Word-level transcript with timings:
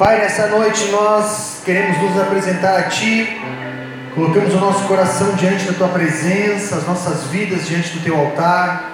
Pai, 0.00 0.18
nessa 0.18 0.46
noite 0.46 0.86
nós 0.86 1.60
queremos 1.62 1.98
nos 1.98 2.18
apresentar 2.18 2.74
a 2.78 2.82
Ti, 2.84 3.38
colocamos 4.14 4.54
o 4.54 4.56
nosso 4.56 4.82
coração 4.84 5.34
diante 5.34 5.66
da 5.66 5.74
Tua 5.74 5.88
presença, 5.88 6.76
as 6.76 6.86
nossas 6.86 7.24
vidas 7.24 7.68
diante 7.68 7.90
do 7.90 8.02
Teu 8.02 8.16
altar. 8.18 8.92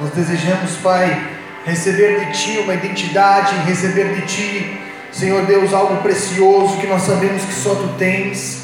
Nós 0.00 0.12
desejamos, 0.12 0.76
Pai, 0.76 1.20
receber 1.66 2.20
de 2.20 2.38
Ti 2.38 2.58
uma 2.58 2.72
identidade, 2.72 3.52
receber 3.66 4.14
de 4.14 4.20
Ti, 4.28 4.80
Senhor 5.10 5.44
Deus, 5.44 5.74
algo 5.74 6.00
precioso 6.02 6.76
que 6.76 6.86
nós 6.86 7.02
sabemos 7.02 7.42
que 7.42 7.52
só 7.52 7.74
Tu 7.74 7.88
tens. 7.98 8.62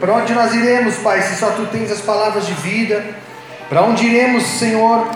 Para 0.00 0.14
onde 0.14 0.32
nós 0.32 0.52
iremos, 0.52 0.96
Pai, 0.96 1.22
se 1.22 1.36
só 1.36 1.50
Tu 1.50 1.64
tens 1.66 1.92
as 1.92 2.00
palavras 2.00 2.44
de 2.44 2.54
vida? 2.54 3.04
Para 3.68 3.82
onde 3.82 4.04
iremos, 4.04 4.42
Senhor, 4.42 5.08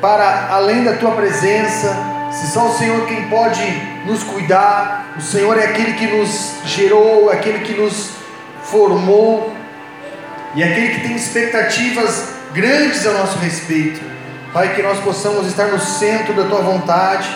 para 0.00 0.48
além 0.50 0.82
da 0.82 0.94
Tua 0.94 1.12
presença? 1.12 1.96
Se 2.32 2.48
só 2.48 2.66
o 2.66 2.76
Senhor 2.76 3.06
quem 3.06 3.28
pode 3.28 3.97
nos 4.08 4.24
cuidar, 4.24 5.14
o 5.16 5.20
Senhor 5.20 5.56
é 5.58 5.64
aquele 5.66 5.92
que 5.92 6.06
nos 6.06 6.54
gerou, 6.64 7.30
aquele 7.30 7.60
que 7.60 7.74
nos 7.74 8.10
formou 8.64 9.54
e 10.54 10.62
aquele 10.64 10.94
que 10.94 11.00
tem 11.02 11.14
expectativas 11.14 12.30
grandes 12.52 13.06
a 13.06 13.12
nosso 13.12 13.38
respeito. 13.38 14.00
Pai, 14.52 14.74
que 14.74 14.82
nós 14.82 14.98
possamos 15.00 15.46
estar 15.46 15.66
no 15.66 15.78
centro 15.78 16.32
da 16.32 16.44
tua 16.44 16.62
vontade. 16.62 17.28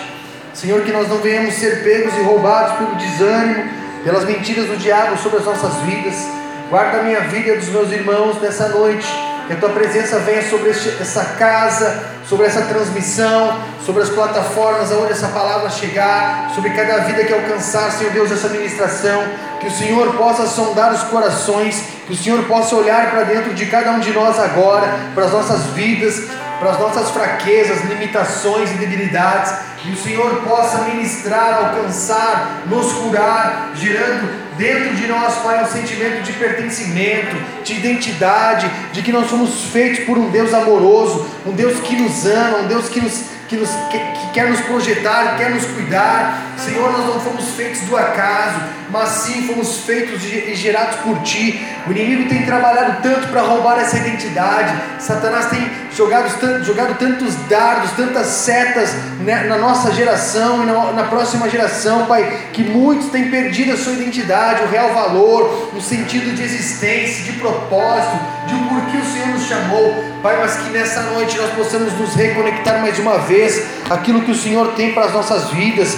Senhor, 0.54 0.82
que 0.82 0.90
nós 0.90 1.08
não 1.08 1.18
venhamos 1.18 1.54
ser 1.54 1.82
pegos 1.84 2.16
e 2.16 2.22
roubados 2.22 2.78
pelo 2.78 2.94
desânimo, 2.96 3.64
pelas 4.02 4.24
mentiras 4.24 4.66
do 4.66 4.76
diabo 4.76 5.16
sobre 5.18 5.38
as 5.38 5.44
nossas 5.44 5.74
vidas. 5.82 6.26
Guarda 6.70 7.00
a 7.00 7.02
minha 7.02 7.20
vida 7.20 7.50
e 7.50 7.56
dos 7.58 7.68
meus 7.68 7.92
irmãos 7.92 8.40
nessa 8.40 8.68
noite. 8.68 9.06
Que 9.46 9.52
a 9.52 9.56
tua 9.56 9.70
presença 9.70 10.18
venha 10.20 10.42
sobre 10.48 10.70
essa 10.70 11.24
casa, 11.38 12.04
sobre 12.28 12.46
essa 12.46 12.62
transmissão, 12.62 13.60
sobre 13.84 14.02
as 14.02 14.08
plataformas 14.08 14.92
aonde 14.92 15.12
essa 15.12 15.28
palavra 15.28 15.68
chegar, 15.70 16.50
sobre 16.54 16.70
cada 16.70 16.98
vida 16.98 17.24
que 17.24 17.32
alcançar, 17.32 17.90
Senhor 17.90 18.12
Deus, 18.12 18.30
essa 18.30 18.48
ministração. 18.48 19.22
Que 19.60 19.68
o 19.68 19.70
Senhor 19.70 20.14
possa 20.16 20.46
sondar 20.46 20.92
os 20.92 21.02
corações, 21.04 21.82
que 22.06 22.12
o 22.12 22.16
Senhor 22.16 22.44
possa 22.44 22.74
olhar 22.74 23.10
para 23.10 23.24
dentro 23.24 23.54
de 23.54 23.66
cada 23.66 23.92
um 23.92 24.00
de 24.00 24.12
nós 24.12 24.38
agora, 24.38 24.88
para 25.14 25.24
as 25.24 25.32
nossas 25.32 25.66
vidas, 25.66 26.24
para 26.58 26.70
as 26.70 26.78
nossas 26.78 27.10
fraquezas, 27.10 27.84
limitações 27.84 28.70
e 28.70 28.74
debilidades, 28.74 29.52
e 29.84 29.90
o 29.90 29.96
Senhor 29.96 30.42
possa 30.42 30.78
ministrar, 30.82 31.54
alcançar, 31.54 32.62
nos 32.66 32.92
curar, 32.92 33.70
gerando 33.74 34.41
dentro 34.56 34.94
de 34.94 35.06
nós, 35.06 35.34
Pai, 35.42 35.62
um 35.62 35.66
sentimento 35.66 36.22
de 36.22 36.32
pertencimento, 36.32 37.36
de 37.64 37.74
identidade, 37.74 38.70
de 38.92 39.02
que 39.02 39.12
nós 39.12 39.28
somos 39.28 39.64
feitos 39.64 40.04
por 40.04 40.18
um 40.18 40.30
Deus 40.30 40.52
amoroso, 40.52 41.28
um 41.46 41.52
Deus 41.52 41.80
que 41.80 41.96
nos 41.96 42.26
ama, 42.26 42.58
um 42.58 42.66
Deus 42.68 42.88
que 42.88 43.00
nos 43.00 43.32
que, 43.52 43.56
nos, 43.58 43.68
que, 43.90 43.98
que 43.98 44.30
quer 44.32 44.48
nos 44.48 44.60
projetar, 44.62 45.36
quer 45.36 45.50
nos 45.50 45.66
cuidar. 45.66 46.54
Senhor, 46.56 46.90
nós 46.90 47.06
não 47.06 47.20
fomos 47.20 47.50
feitos 47.50 47.82
do 47.82 47.94
acaso, 47.94 48.58
mas 48.92 49.08
sim 49.08 49.46
fomos 49.46 49.78
feitos 49.78 50.22
e 50.22 50.54
gerados 50.54 50.96
por 50.96 51.18
Ti. 51.22 51.66
O 51.86 51.90
inimigo 51.90 52.28
tem 52.28 52.44
trabalhado 52.44 53.02
tanto 53.02 53.28
para 53.28 53.40
roubar 53.40 53.80
essa 53.80 53.96
identidade. 53.96 54.78
Satanás 55.00 55.46
tem 55.46 55.68
jogado, 55.96 56.62
jogado 56.62 56.98
tantos 56.98 57.34
dardos, 57.48 57.92
tantas 57.92 58.26
setas 58.26 58.94
né, 59.20 59.44
na 59.48 59.56
nossa 59.56 59.92
geração 59.92 60.62
e 60.62 60.66
na, 60.66 60.92
na 60.92 61.04
próxima 61.04 61.48
geração, 61.48 62.06
Pai, 62.06 62.48
que 62.52 62.62
muitos 62.62 63.08
têm 63.08 63.30
perdido 63.30 63.72
a 63.72 63.76
sua 63.76 63.94
identidade, 63.94 64.62
o 64.62 64.68
real 64.68 64.92
valor, 64.92 65.70
o 65.74 65.80
sentido 65.80 66.34
de 66.34 66.42
existência, 66.42 67.24
de 67.24 67.38
propósito, 67.38 68.18
de 68.46 68.54
porquê 68.68 68.98
o 68.98 69.12
Senhor 69.12 69.28
nos 69.28 69.46
chamou. 69.46 70.12
Pai, 70.22 70.36
mas 70.40 70.56
que 70.56 70.70
nessa 70.70 71.00
noite 71.02 71.36
nós 71.36 71.50
possamos 71.50 71.92
nos 71.98 72.14
reconectar 72.14 72.80
mais 72.80 72.98
uma 72.98 73.18
vez 73.18 73.64
aquilo 73.90 74.22
que 74.22 74.30
o 74.30 74.36
Senhor 74.36 74.68
tem 74.74 74.92
para 74.92 75.06
as 75.06 75.12
nossas 75.12 75.50
vidas, 75.50 75.96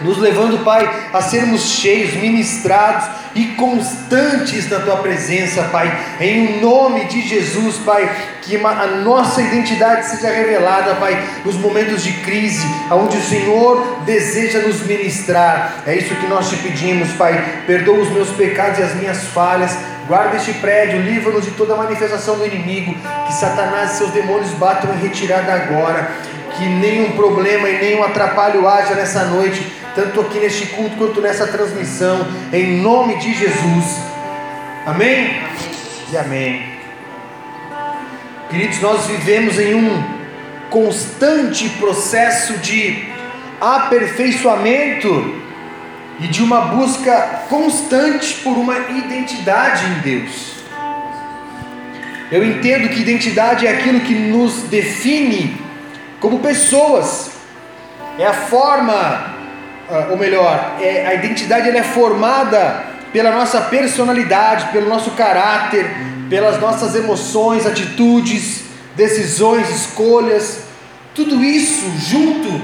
nos 0.00 0.18
levando, 0.18 0.64
Pai, 0.64 0.88
a 1.12 1.20
sermos 1.20 1.62
cheios, 1.62 2.14
ministrados 2.14 3.08
e 3.34 3.46
constantes 3.54 4.68
na 4.68 4.80
tua 4.80 4.96
presença, 4.96 5.62
Pai. 5.64 5.92
Em 6.20 6.60
nome 6.60 7.04
de 7.04 7.22
Jesus, 7.22 7.76
Pai, 7.78 8.10
que 8.42 8.56
a 8.56 8.86
nossa 8.86 9.42
identidade 9.42 10.06
seja 10.06 10.32
revelada, 10.32 10.94
Pai, 10.96 11.22
nos 11.44 11.56
momentos 11.56 12.02
de 12.02 12.12
crise, 12.14 12.66
aonde 12.90 13.16
o 13.16 13.22
Senhor 13.22 14.02
deseja 14.04 14.60
nos 14.60 14.80
ministrar. 14.86 15.82
É 15.86 15.96
isso 15.96 16.14
que 16.14 16.26
nós 16.26 16.48
te 16.48 16.56
pedimos, 16.56 17.12
Pai. 17.12 17.62
Perdoa 17.66 18.00
os 18.00 18.10
meus 18.10 18.30
pecados 18.30 18.78
e 18.78 18.82
as 18.82 18.94
minhas 18.94 19.24
falhas 19.26 19.76
Guarda 20.06 20.36
este 20.36 20.52
prédio, 20.54 21.00
livra-nos 21.00 21.44
de 21.44 21.52
toda 21.52 21.76
manifestação 21.76 22.36
do 22.36 22.44
inimigo, 22.44 22.94
que 23.26 23.32
Satanás 23.32 23.92
e 23.92 23.98
seus 23.98 24.10
demônios 24.10 24.50
batam 24.50 24.92
em 24.94 24.98
retirada 24.98 25.52
agora, 25.52 26.10
que 26.56 26.66
nenhum 26.66 27.12
problema 27.12 27.68
e 27.68 27.78
nenhum 27.78 28.02
atrapalho 28.02 28.68
haja 28.68 28.94
nessa 28.94 29.24
noite, 29.26 29.64
tanto 29.94 30.20
aqui 30.20 30.38
neste 30.38 30.66
culto 30.66 30.96
quanto 30.96 31.20
nessa 31.20 31.46
transmissão, 31.46 32.26
em 32.52 32.80
nome 32.80 33.18
de 33.18 33.34
Jesus. 33.34 33.96
Amém? 34.86 35.42
E 36.10 36.16
amém. 36.16 36.72
Queridos, 38.50 38.80
nós 38.80 39.06
vivemos 39.06 39.58
em 39.58 39.74
um 39.74 40.02
constante 40.70 41.68
processo 41.70 42.58
de 42.58 43.04
aperfeiçoamento 43.60 45.42
e 46.20 46.28
de 46.28 46.42
uma 46.42 46.62
busca 46.62 47.44
constante 47.48 48.34
por 48.42 48.56
uma 48.58 48.78
identidade 48.78 49.84
em 49.86 49.98
Deus. 50.00 50.52
Eu 52.30 52.44
entendo 52.44 52.88
que 52.88 53.00
identidade 53.00 53.66
é 53.66 53.70
aquilo 53.70 54.00
que 54.00 54.14
nos 54.14 54.62
define 54.64 55.60
como 56.18 56.38
pessoas, 56.38 57.30
é 58.18 58.26
a 58.26 58.32
forma, 58.32 59.31
ou 60.10 60.16
melhor, 60.16 60.76
é, 60.80 61.06
a 61.06 61.14
identidade 61.14 61.68
ela 61.68 61.78
é 61.78 61.82
formada 61.82 62.84
pela 63.12 63.30
nossa 63.30 63.60
personalidade, 63.62 64.66
pelo 64.72 64.88
nosso 64.88 65.10
caráter, 65.12 65.86
pelas 66.30 66.60
nossas 66.60 66.94
emoções, 66.94 67.66
atitudes, 67.66 68.64
decisões, 68.96 69.68
escolhas, 69.68 70.62
tudo 71.14 71.44
isso 71.44 71.90
junto 71.98 72.60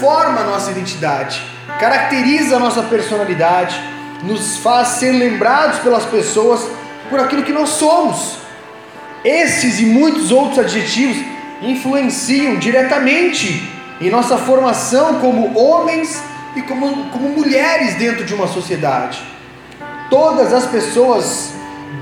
forma 0.00 0.40
a 0.40 0.44
nossa 0.44 0.70
identidade 0.70 1.54
caracteriza 1.78 2.56
a 2.56 2.58
nossa 2.58 2.82
personalidade, 2.82 3.80
nos 4.22 4.58
faz 4.58 4.88
ser 4.88 5.12
lembrados 5.12 5.78
pelas 5.80 6.04
pessoas 6.04 6.66
por 7.10 7.20
aquilo 7.20 7.42
que 7.42 7.52
nós 7.52 7.70
somos. 7.70 8.38
Esses 9.24 9.80
e 9.80 9.86
muitos 9.86 10.30
outros 10.30 10.58
adjetivos 10.58 11.16
influenciam 11.62 12.56
diretamente 12.56 13.70
em 14.00 14.10
nossa 14.10 14.36
formação 14.36 15.20
como 15.20 15.58
homens 15.58 16.22
e 16.56 16.62
como, 16.62 17.10
como 17.10 17.28
mulheres 17.28 17.94
dentro 17.94 18.24
de 18.24 18.34
uma 18.34 18.46
sociedade. 18.46 19.22
Todas 20.08 20.52
as 20.52 20.66
pessoas 20.66 21.52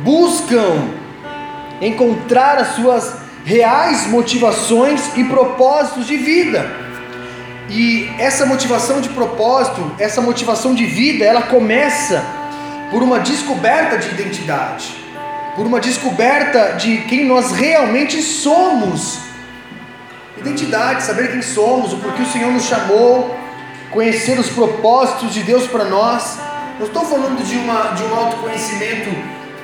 buscam 0.03 0.91
encontrar 1.81 2.59
as 2.59 2.69
suas 2.77 3.15
reais 3.45 4.07
motivações 4.07 5.17
e 5.17 5.25
propósitos 5.25 6.07
de 6.07 6.17
vida. 6.17 6.83
E 7.69 8.11
essa 8.19 8.45
motivação 8.45 9.01
de 9.01 9.09
propósito, 9.09 9.93
essa 9.99 10.21
motivação 10.21 10.75
de 10.75 10.85
vida, 10.85 11.25
ela 11.25 11.43
começa 11.43 12.23
por 12.91 13.03
uma 13.03 13.19
descoberta 13.19 13.97
de 13.97 14.09
identidade, 14.09 14.95
por 15.57 15.67
uma 15.67 15.81
descoberta 15.81 16.75
de 16.75 16.99
quem 17.03 17.25
nós 17.25 17.53
realmente 17.53 18.21
somos. 18.21 19.19
Identidade, 20.37 21.03
saber 21.03 21.33
quem 21.33 21.41
somos, 21.41 21.93
o 21.93 21.97
porquê 21.97 22.23
o 22.23 22.27
Senhor 22.27 22.53
nos 22.53 22.65
chamou, 22.65 23.35
conhecer 23.93 24.39
os 24.39 24.49
propósitos 24.49 25.33
de 25.33 25.43
Deus 25.43 25.67
para 25.67 25.85
nós. 25.85 26.39
Não 26.79 26.87
estou 26.87 27.05
falando 27.05 27.45
de, 27.45 27.57
uma, 27.57 27.93
de 27.93 28.03
um 28.03 28.15
autoconhecimento 28.15 29.11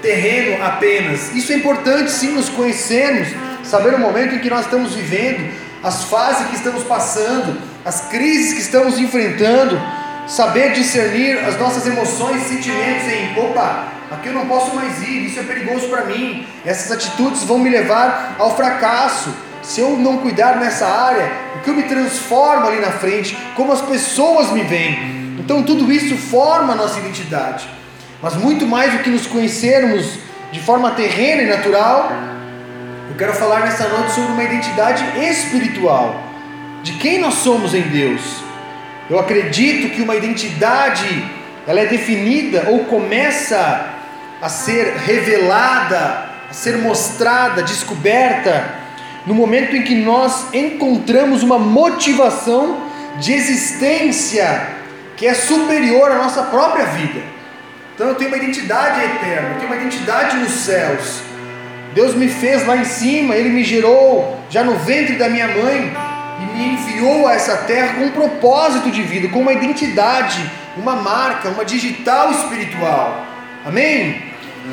terreno 0.01 0.63
apenas. 0.63 1.35
Isso 1.35 1.53
é 1.53 1.57
importante 1.57 2.11
sim 2.11 2.33
nos 2.33 2.49
conhecermos, 2.49 3.29
saber 3.65 3.95
o 3.95 3.99
momento 3.99 4.35
em 4.35 4.39
que 4.39 4.51
nós 4.51 4.67
estamos 4.67 4.95
vivendo, 4.95 5.53
as 5.83 6.05
fases 6.05 6.47
que 6.49 6.57
estamos 6.57 6.85
passando, 6.85 7.61
as 7.85 8.03
crises 8.09 8.53
que 8.53 8.61
estamos 8.61 8.99
enfrentando, 8.99 9.81
saber 10.27 10.73
discernir 10.73 11.39
as 11.39 11.59
nossas 11.59 11.87
emoções 11.87 12.43
sentimentos 12.43 13.05
em, 13.09 13.39
opa, 13.39 13.89
aqui 14.11 14.29
eu 14.29 14.35
não 14.35 14.47
posso 14.47 14.75
mais 14.75 15.03
ir, 15.03 15.27
isso 15.27 15.41
é 15.41 15.43
perigoso 15.43 15.89
para 15.89 16.05
mim, 16.05 16.47
essas 16.65 16.93
atitudes 16.93 17.45
vão 17.45 17.59
me 17.59 17.71
levar 17.71 18.37
ao 18.39 18.55
fracasso. 18.55 19.35
Se 19.63 19.81
eu 19.81 19.97
não 19.97 20.19
cuidar 20.19 20.57
nessa 20.57 20.87
área, 20.87 21.31
o 21.59 21.61
que 21.61 21.71
eu 21.71 21.75
me 21.75 21.83
transformo 21.83 22.67
ali 22.67 22.81
na 22.81 22.93
frente, 22.93 23.37
como 23.55 23.73
as 23.73 23.83
pessoas 23.83 24.51
me 24.53 24.63
veem. 24.63 25.37
Então 25.39 25.63
tudo 25.63 25.91
isso 25.93 26.17
forma 26.17 26.73
a 26.73 26.77
nossa 26.77 27.01
identidade. 27.01 27.69
Mas 28.23 28.35
muito 28.35 28.67
mais 28.67 28.93
do 28.93 28.99
que 29.01 29.11
nos 29.11 29.27
conhecermos 29.27 30.19
de 30.53 30.61
forma 30.61 30.93
terrena 30.93 31.43
e 31.43 31.47
natural, 31.47 32.11
eu 33.11 33.17
quero 33.17 33.33
falar 33.33 33.61
nessa 33.61 33.89
noite 33.89 34.13
sobre 34.13 34.33
uma 34.33 34.43
identidade 34.43 35.05
espiritual 35.21 36.23
de 36.83 36.93
quem 36.93 37.19
nós 37.19 37.35
somos 37.35 37.75
em 37.75 37.83
Deus. 37.83 38.21
Eu 39.11 39.19
acredito 39.19 39.95
que 39.95 40.03
uma 40.03 40.15
identidade 40.15 41.25
ela 41.67 41.81
é 41.81 41.87
definida 41.87 42.67
ou 42.69 42.85
começa 42.85 43.95
a 44.41 44.49
ser 44.49 44.95
revelada, 44.97 46.29
a 46.49 46.53
ser 46.53 46.79
mostrada, 46.79 47.63
descoberta 47.63 48.88
no 49.29 49.35
momento 49.35 49.77
em 49.77 49.83
que 49.83 49.95
nós 49.95 50.55
encontramos 50.55 51.43
uma 51.43 51.59
motivação 51.59 52.79
de 53.21 53.35
existência 53.35 54.69
que 55.19 55.27
é 55.27 55.35
superior 55.35 56.11
à 56.11 56.15
nossa 56.15 56.45
própria 56.45 56.87
vida. 56.87 57.21
Então 57.95 58.09
eu 58.09 58.15
tenho 58.15 58.31
uma 58.31 58.39
identidade 58.39 59.05
eterna, 59.05 59.51
eu 59.51 59.55
tenho 59.57 59.67
uma 59.67 59.77
identidade 59.77 60.39
nos 60.39 60.53
céus. 60.53 61.21
Deus 61.95 62.15
me 62.15 62.27
fez 62.27 62.67
lá 62.67 62.79
em 62.79 62.87
cima, 62.87 63.37
Ele 63.37 63.51
me 63.51 63.63
gerou 63.63 64.41
já 64.49 64.65
no 64.65 64.77
ventre 64.79 65.17
da 65.17 65.29
minha 65.29 65.49
mãe 65.49 65.93
e 66.41 66.57
me 66.57 66.69
enviou 66.73 67.27
a 67.27 67.35
essa 67.35 67.59
terra 67.59 67.97
com 67.99 68.07
um 68.07 68.11
propósito 68.11 68.91
de 68.91 69.03
vida, 69.03 69.29
com 69.29 69.41
uma 69.41 69.53
identidade, 69.53 70.41
uma 70.75 70.97
marca, 70.97 71.51
uma 71.51 71.67
digital 71.67 72.31
espiritual. 72.31 73.27
Amém? 73.67 74.23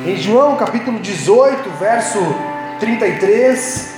Em 0.06 0.16
João 0.16 0.56
capítulo 0.56 0.98
18, 1.00 1.69
verso 1.72 2.19
33. 2.80 3.94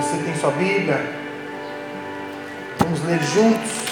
Você 0.00 0.16
tem 0.16 0.34
sua 0.34 0.50
Bíblia, 0.52 0.98
vamos 2.78 3.04
ler 3.04 3.20
juntos. 3.22 3.90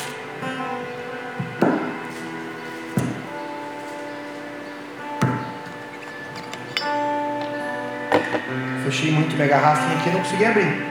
Fechei 8.85 9.11
muito 9.13 9.37
minha 9.37 9.49
garrafinha 9.49 9.99
aqui, 9.99 10.11
não 10.11 10.21
consegui 10.21 10.45
abrir. 10.47 10.87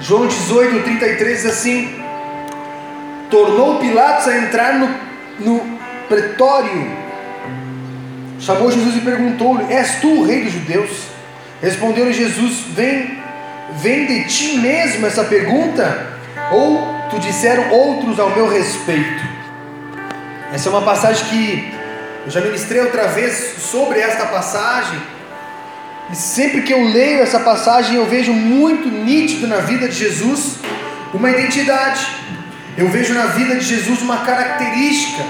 João 0.00 0.26
18, 0.26 0.84
33 0.84 1.42
diz 1.42 1.50
assim: 1.50 2.04
Tornou 3.30 3.78
Pilatos 3.78 4.28
a 4.28 4.36
entrar 4.36 4.74
no, 4.74 4.88
no 5.38 5.78
pretório. 6.08 7.08
Chamou 8.38 8.70
Jesus 8.70 8.96
e 8.96 9.00
perguntou-lhe: 9.00 9.72
És 9.72 9.98
tu 10.00 10.08
o 10.08 10.26
rei 10.26 10.44
dos 10.44 10.52
judeus? 10.52 11.17
Respondeu-lhe 11.62 12.12
Jesus: 12.12 12.60
Vem, 12.74 13.18
vem 13.76 14.06
de 14.06 14.24
ti 14.24 14.58
mesmo 14.58 15.06
essa 15.06 15.24
pergunta? 15.24 16.18
Ou 16.52 16.94
tu 17.10 17.18
disseram 17.18 17.70
outros 17.70 18.18
ao 18.18 18.30
meu 18.30 18.48
respeito? 18.48 19.22
Essa 20.52 20.68
é 20.68 20.70
uma 20.70 20.82
passagem 20.82 21.24
que 21.26 21.74
eu 22.24 22.30
já 22.30 22.40
ministrei 22.40 22.80
outra 22.80 23.08
vez 23.08 23.56
sobre 23.58 24.00
esta 24.00 24.26
passagem. 24.26 24.98
E 26.10 26.16
sempre 26.16 26.62
que 26.62 26.72
eu 26.72 26.84
leio 26.84 27.20
essa 27.20 27.40
passagem, 27.40 27.96
eu 27.96 28.06
vejo 28.06 28.32
muito 28.32 28.88
nítido 28.88 29.46
na 29.46 29.58
vida 29.58 29.88
de 29.88 29.94
Jesus 29.94 30.56
uma 31.12 31.30
identidade. 31.30 32.06
Eu 32.76 32.88
vejo 32.88 33.12
na 33.12 33.26
vida 33.26 33.56
de 33.56 33.64
Jesus 33.64 34.00
uma 34.00 34.18
característica. 34.18 35.22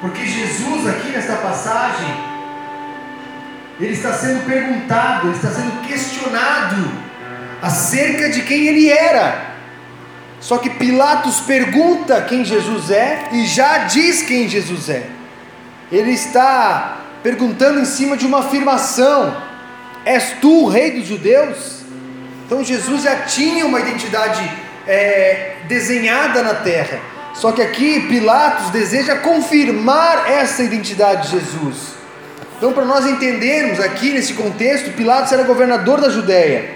Porque 0.00 0.24
Jesus, 0.24 0.86
aqui 0.86 1.08
nesta 1.08 1.34
passagem, 1.34 2.35
ele 3.78 3.92
está 3.92 4.12
sendo 4.12 4.44
perguntado, 4.46 5.28
ele 5.28 5.36
está 5.36 5.50
sendo 5.50 5.86
questionado 5.86 6.90
acerca 7.60 8.30
de 8.30 8.42
quem 8.42 8.66
ele 8.66 8.88
era. 8.88 9.54
Só 10.40 10.58
que 10.58 10.70
Pilatos 10.70 11.40
pergunta 11.40 12.22
quem 12.22 12.44
Jesus 12.44 12.90
é 12.90 13.28
e 13.32 13.46
já 13.46 13.78
diz 13.78 14.22
quem 14.22 14.48
Jesus 14.48 14.88
é 14.88 15.16
ele 15.90 16.12
está 16.12 16.98
perguntando 17.22 17.80
em 17.80 17.84
cima 17.84 18.16
de 18.16 18.26
uma 18.26 18.40
afirmação: 18.40 19.36
És 20.04 20.34
tu 20.40 20.64
o 20.64 20.68
rei 20.68 20.92
dos 20.92 21.06
judeus? 21.06 21.82
Então 22.44 22.62
Jesus 22.62 23.02
já 23.02 23.22
tinha 23.22 23.66
uma 23.66 23.80
identidade 23.80 24.50
é, 24.86 25.56
desenhada 25.68 26.42
na 26.42 26.54
terra. 26.54 27.00
Só 27.34 27.52
que 27.52 27.60
aqui 27.60 28.00
Pilatos 28.08 28.70
deseja 28.70 29.16
confirmar 29.16 30.30
essa 30.30 30.62
identidade 30.62 31.28
de 31.28 31.38
Jesus. 31.38 31.96
Então, 32.56 32.72
para 32.72 32.84
nós 32.84 33.06
entendermos 33.06 33.80
aqui 33.80 34.12
nesse 34.12 34.32
contexto, 34.32 34.92
Pilatos 34.92 35.32
era 35.32 35.42
governador 35.42 36.00
da 36.00 36.08
Judéia. 36.08 36.70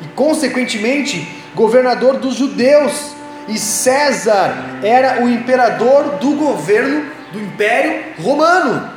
E, 0.00 0.06
consequentemente, 0.14 1.26
governador 1.54 2.18
dos 2.18 2.34
judeus, 2.34 3.14
e 3.48 3.58
César 3.58 4.80
era 4.82 5.22
o 5.22 5.28
imperador 5.28 6.16
do 6.20 6.32
governo 6.32 7.04
do 7.32 7.40
Império 7.40 8.02
Romano. 8.20 8.90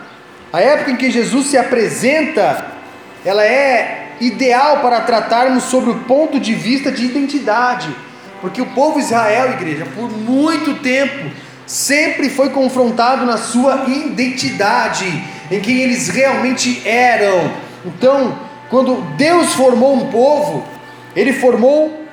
A 0.52 0.62
época 0.62 0.92
em 0.92 0.96
que 0.96 1.12
Jesus 1.12 1.48
se 1.48 1.58
apresenta, 1.58 2.66
ela 3.24 3.44
é 3.44 4.14
ideal 4.20 4.80
para 4.82 5.02
tratarmos 5.02 5.64
sobre 5.66 5.90
o 5.90 6.00
ponto 6.00 6.40
de 6.40 6.54
vista 6.54 6.92
de 6.92 7.06
identidade, 7.06 7.94
porque 8.42 8.62
o 8.62 8.68
povo 8.68 9.00
Israel, 9.00 9.52
igreja, 9.52 9.86
por 9.96 10.10
muito 10.10 10.76
tempo 10.76 11.32
sempre 11.66 12.30
foi 12.30 12.50
confrontado 12.50 13.26
na 13.26 13.38
sua 13.38 13.86
identidade, 13.88 15.24
em 15.52 15.60
quem 15.60 15.82
eles 15.82 16.10
realmente 16.10 16.82
eram. 16.88 17.52
Então, 17.86 18.38
quando 18.70 19.02
Deus 19.16 19.54
formou 19.54 19.96
um 19.96 20.08
povo, 20.10 20.66
ele 21.16 21.34
formou 21.34 22.06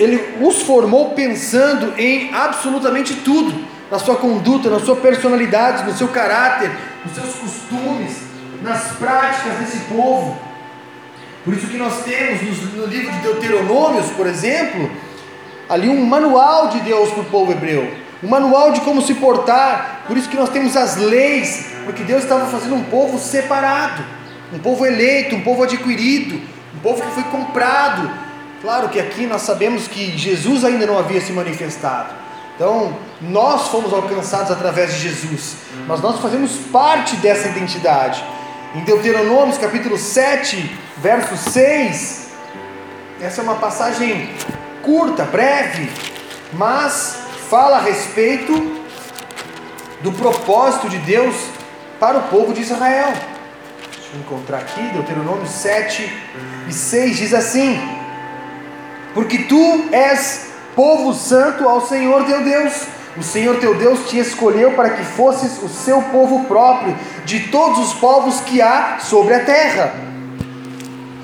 ele 0.00 0.36
os 0.40 0.62
formou 0.62 1.10
pensando 1.10 1.94
em 1.96 2.34
absolutamente 2.34 3.14
tudo 3.14 3.64
na 3.90 3.98
sua 3.98 4.16
conduta, 4.16 4.70
na 4.70 4.80
sua 4.80 4.96
personalidade, 4.96 5.84
no 5.84 5.96
seu 5.96 6.08
caráter, 6.08 6.70
nos 7.04 7.14
seus 7.14 7.34
costumes, 7.36 8.16
nas 8.62 8.92
práticas 8.96 9.58
desse 9.58 9.78
povo. 9.84 10.36
Por 11.44 11.54
isso 11.54 11.66
que 11.66 11.76
nós 11.76 12.02
temos 12.04 12.74
no 12.74 12.86
livro 12.86 13.10
de 13.12 13.18
Deuteronômios, 13.18 14.06
por 14.10 14.26
exemplo, 14.26 14.90
ali 15.68 15.88
um 15.88 16.04
manual 16.04 16.68
de 16.68 16.80
Deus 16.80 17.10
para 17.10 17.22
o 17.22 17.26
povo 17.26 17.52
hebreu, 17.52 17.90
um 18.22 18.28
manual 18.28 18.72
de 18.72 18.80
como 18.80 19.00
se 19.02 19.14
portar. 19.14 20.02
Por 20.06 20.16
isso 20.16 20.28
que 20.28 20.36
nós 20.36 20.50
temos 20.50 20.76
as 20.76 20.96
leis, 20.96 21.66
porque 21.84 22.02
Deus 22.02 22.22
estava 22.22 22.46
fazendo 22.46 22.74
um 22.74 22.84
povo 22.84 23.18
separado, 23.18 24.04
um 24.52 24.58
povo 24.58 24.84
eleito, 24.86 25.34
um 25.36 25.40
povo 25.40 25.62
adquirido, 25.62 26.40
um 26.74 26.78
povo 26.80 27.02
que 27.02 27.10
foi 27.12 27.22
comprado. 27.24 28.10
Claro 28.60 28.88
que 28.88 29.00
aqui 29.00 29.26
nós 29.26 29.42
sabemos 29.42 29.88
que 29.88 30.16
Jesus 30.16 30.64
ainda 30.64 30.86
não 30.86 30.98
havia 30.98 31.20
se 31.20 31.32
manifestado. 31.32 32.20
Então, 32.54 32.94
nós 33.22 33.68
fomos 33.68 33.90
alcançados 33.90 34.50
através 34.50 34.92
de 34.92 35.00
Jesus, 35.00 35.56
mas 35.86 36.02
nós 36.02 36.20
fazemos 36.20 36.52
parte 36.70 37.16
dessa 37.16 37.48
identidade. 37.48 38.22
Em 38.74 38.84
Deuteronômio, 38.84 39.58
capítulo 39.58 39.96
7, 39.96 40.78
verso 40.98 41.38
6, 41.38 42.28
essa 43.22 43.40
é 43.40 43.44
uma 43.44 43.54
passagem 43.54 44.28
curta, 44.82 45.24
breve, 45.24 45.90
mas 46.52 47.29
fala 47.50 47.78
a 47.78 47.80
respeito 47.80 48.52
do 50.02 50.12
propósito 50.12 50.88
de 50.88 50.98
Deus 50.98 51.34
para 51.98 52.18
o 52.18 52.22
povo 52.28 52.52
de 52.52 52.60
Israel. 52.60 53.12
Deixa 53.92 54.14
eu 54.14 54.20
encontrar 54.20 54.58
aqui, 54.58 54.80
Deuteronômio 54.92 55.48
7 55.48 56.12
e 56.68 56.72
6 56.72 57.16
diz 57.16 57.34
assim: 57.34 57.76
Porque 59.12 59.38
tu 59.38 59.84
és 59.90 60.52
povo 60.76 61.12
santo 61.12 61.68
ao 61.68 61.84
Senhor 61.88 62.24
teu 62.24 62.44
Deus. 62.44 62.86
O 63.16 63.22
Senhor 63.24 63.58
teu 63.58 63.74
Deus 63.74 64.08
te 64.08 64.18
escolheu 64.18 64.74
para 64.74 64.90
que 64.90 65.02
fosses 65.02 65.60
o 65.60 65.68
seu 65.68 66.00
povo 66.02 66.44
próprio, 66.44 66.96
de 67.24 67.48
todos 67.48 67.80
os 67.80 67.94
povos 67.94 68.40
que 68.42 68.62
há 68.62 68.98
sobre 69.00 69.34
a 69.34 69.44
terra. 69.44 69.92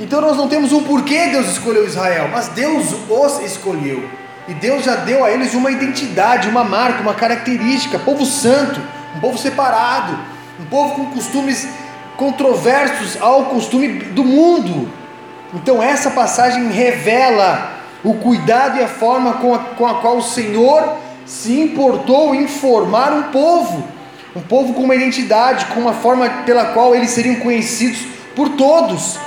Então 0.00 0.20
nós 0.20 0.36
não 0.36 0.48
temos 0.48 0.72
um 0.72 0.82
porquê 0.82 1.28
Deus 1.28 1.46
escolheu 1.46 1.86
Israel, 1.86 2.28
mas 2.32 2.48
Deus 2.48 2.92
os 3.08 3.40
escolheu. 3.42 4.25
E 4.48 4.54
Deus 4.54 4.84
já 4.84 4.96
deu 4.96 5.24
a 5.24 5.30
eles 5.30 5.54
uma 5.54 5.70
identidade, 5.70 6.48
uma 6.48 6.62
marca, 6.62 7.00
uma 7.00 7.14
característica, 7.14 7.98
povo 7.98 8.24
santo, 8.24 8.80
um 9.16 9.20
povo 9.20 9.36
separado, 9.36 10.16
um 10.60 10.64
povo 10.66 10.94
com 10.94 11.06
costumes 11.06 11.68
controversos 12.16 13.20
ao 13.20 13.46
costume 13.46 13.88
do 13.88 14.24
mundo. 14.24 14.88
Então 15.52 15.82
essa 15.82 16.10
passagem 16.10 16.70
revela 16.70 17.72
o 18.04 18.14
cuidado 18.14 18.78
e 18.78 18.82
a 18.82 18.88
forma 18.88 19.34
com 19.34 19.54
a, 19.54 19.58
com 19.58 19.86
a 19.86 19.94
qual 20.00 20.18
o 20.18 20.22
Senhor 20.22 20.96
se 21.24 21.60
importou 21.60 22.34
em 22.34 22.46
formar 22.46 23.12
um 23.12 23.24
povo, 23.24 23.84
um 24.34 24.40
povo 24.40 24.74
com 24.74 24.82
uma 24.82 24.94
identidade, 24.94 25.66
com 25.66 25.80
uma 25.80 25.92
forma 25.92 26.28
pela 26.44 26.66
qual 26.66 26.94
eles 26.94 27.10
seriam 27.10 27.36
conhecidos 27.36 28.00
por 28.36 28.50
todos. 28.50 29.18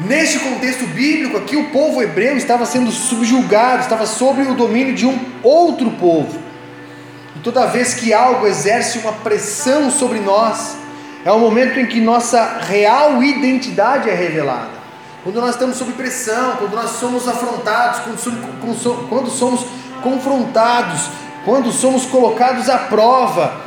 Neste 0.00 0.38
contexto 0.38 0.86
bíblico 0.86 1.36
aqui, 1.36 1.56
o 1.56 1.70
povo 1.70 2.02
hebreu 2.02 2.36
estava 2.36 2.64
sendo 2.64 2.90
subjugado, 2.90 3.82
estava 3.82 4.06
sob 4.06 4.42
o 4.42 4.54
domínio 4.54 4.94
de 4.94 5.06
um 5.06 5.18
outro 5.42 5.90
povo. 5.92 6.38
E 7.36 7.40
toda 7.40 7.66
vez 7.66 7.94
que 7.94 8.12
algo 8.12 8.46
exerce 8.46 8.98
uma 8.98 9.12
pressão 9.12 9.90
sobre 9.90 10.18
nós, 10.20 10.76
é 11.24 11.30
o 11.30 11.38
momento 11.38 11.78
em 11.78 11.86
que 11.86 12.00
nossa 12.00 12.58
real 12.60 13.22
identidade 13.22 14.08
é 14.08 14.14
revelada 14.14 14.82
quando 15.22 15.40
nós 15.40 15.50
estamos 15.50 15.76
sob 15.76 15.92
pressão, 15.92 16.56
quando 16.56 16.74
nós 16.74 16.90
somos 16.90 17.28
afrontados, 17.28 18.00
quando, 18.00 19.30
somos 19.30 19.66
confrontados, 20.02 21.10
quando 21.44 21.70
somos 21.70 22.04
colocados 22.06 22.68
à 22.68 22.76
prova, 22.76 23.60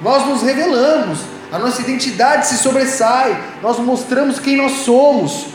nós 0.00 0.24
nos 0.26 0.42
revelamos, 0.42 1.18
a 1.50 1.58
nossa 1.58 1.82
identidade 1.82 2.46
se 2.46 2.58
sobressai, 2.58 3.36
nós 3.60 3.76
mostramos 3.80 4.38
quem 4.38 4.56
nós 4.56 4.72
somos. 4.84 5.46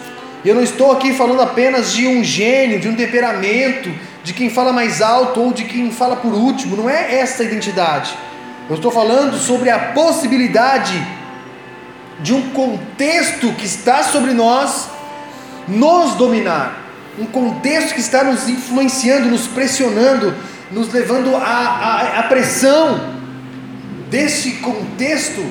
Eu 0.45 0.53
não 0.53 0.61
estou 0.61 0.91
aqui 0.91 1.11
falando 1.11 1.41
apenas 1.41 1.91
de 1.91 2.07
um 2.07 2.23
gênio, 2.23 2.79
de 2.79 2.87
um 2.87 2.95
temperamento, 2.95 3.91
de 4.23 4.31
quem 4.31 4.47
fala 4.47 4.71
mais 4.71 5.01
alto 5.01 5.41
ou 5.41 5.51
de 5.51 5.65
quem 5.65 5.89
fala 5.89 6.17
por 6.17 6.31
último, 6.31 6.77
não 6.77 6.87
é 6.87 7.15
essa 7.15 7.41
a 7.41 7.45
identidade. 7.47 8.15
Eu 8.69 8.75
estou 8.75 8.91
falando 8.91 9.37
sobre 9.37 9.71
a 9.71 9.79
possibilidade 9.79 10.93
de 12.19 12.31
um 12.31 12.49
contexto 12.51 13.51
que 13.53 13.65
está 13.65 14.03
sobre 14.03 14.33
nós 14.33 14.87
nos 15.67 16.13
dominar. 16.13 16.83
um 17.17 17.25
contexto 17.25 17.93
que 17.93 18.01
está 18.01 18.23
nos 18.23 18.47
influenciando, 18.49 19.29
nos 19.29 19.47
pressionando, 19.47 20.35
nos 20.69 20.91
levando 20.91 21.35
à, 21.35 22.19
à, 22.19 22.23
pressão. 22.23 23.15
Desse 24.09 24.51
contexto, 24.57 25.43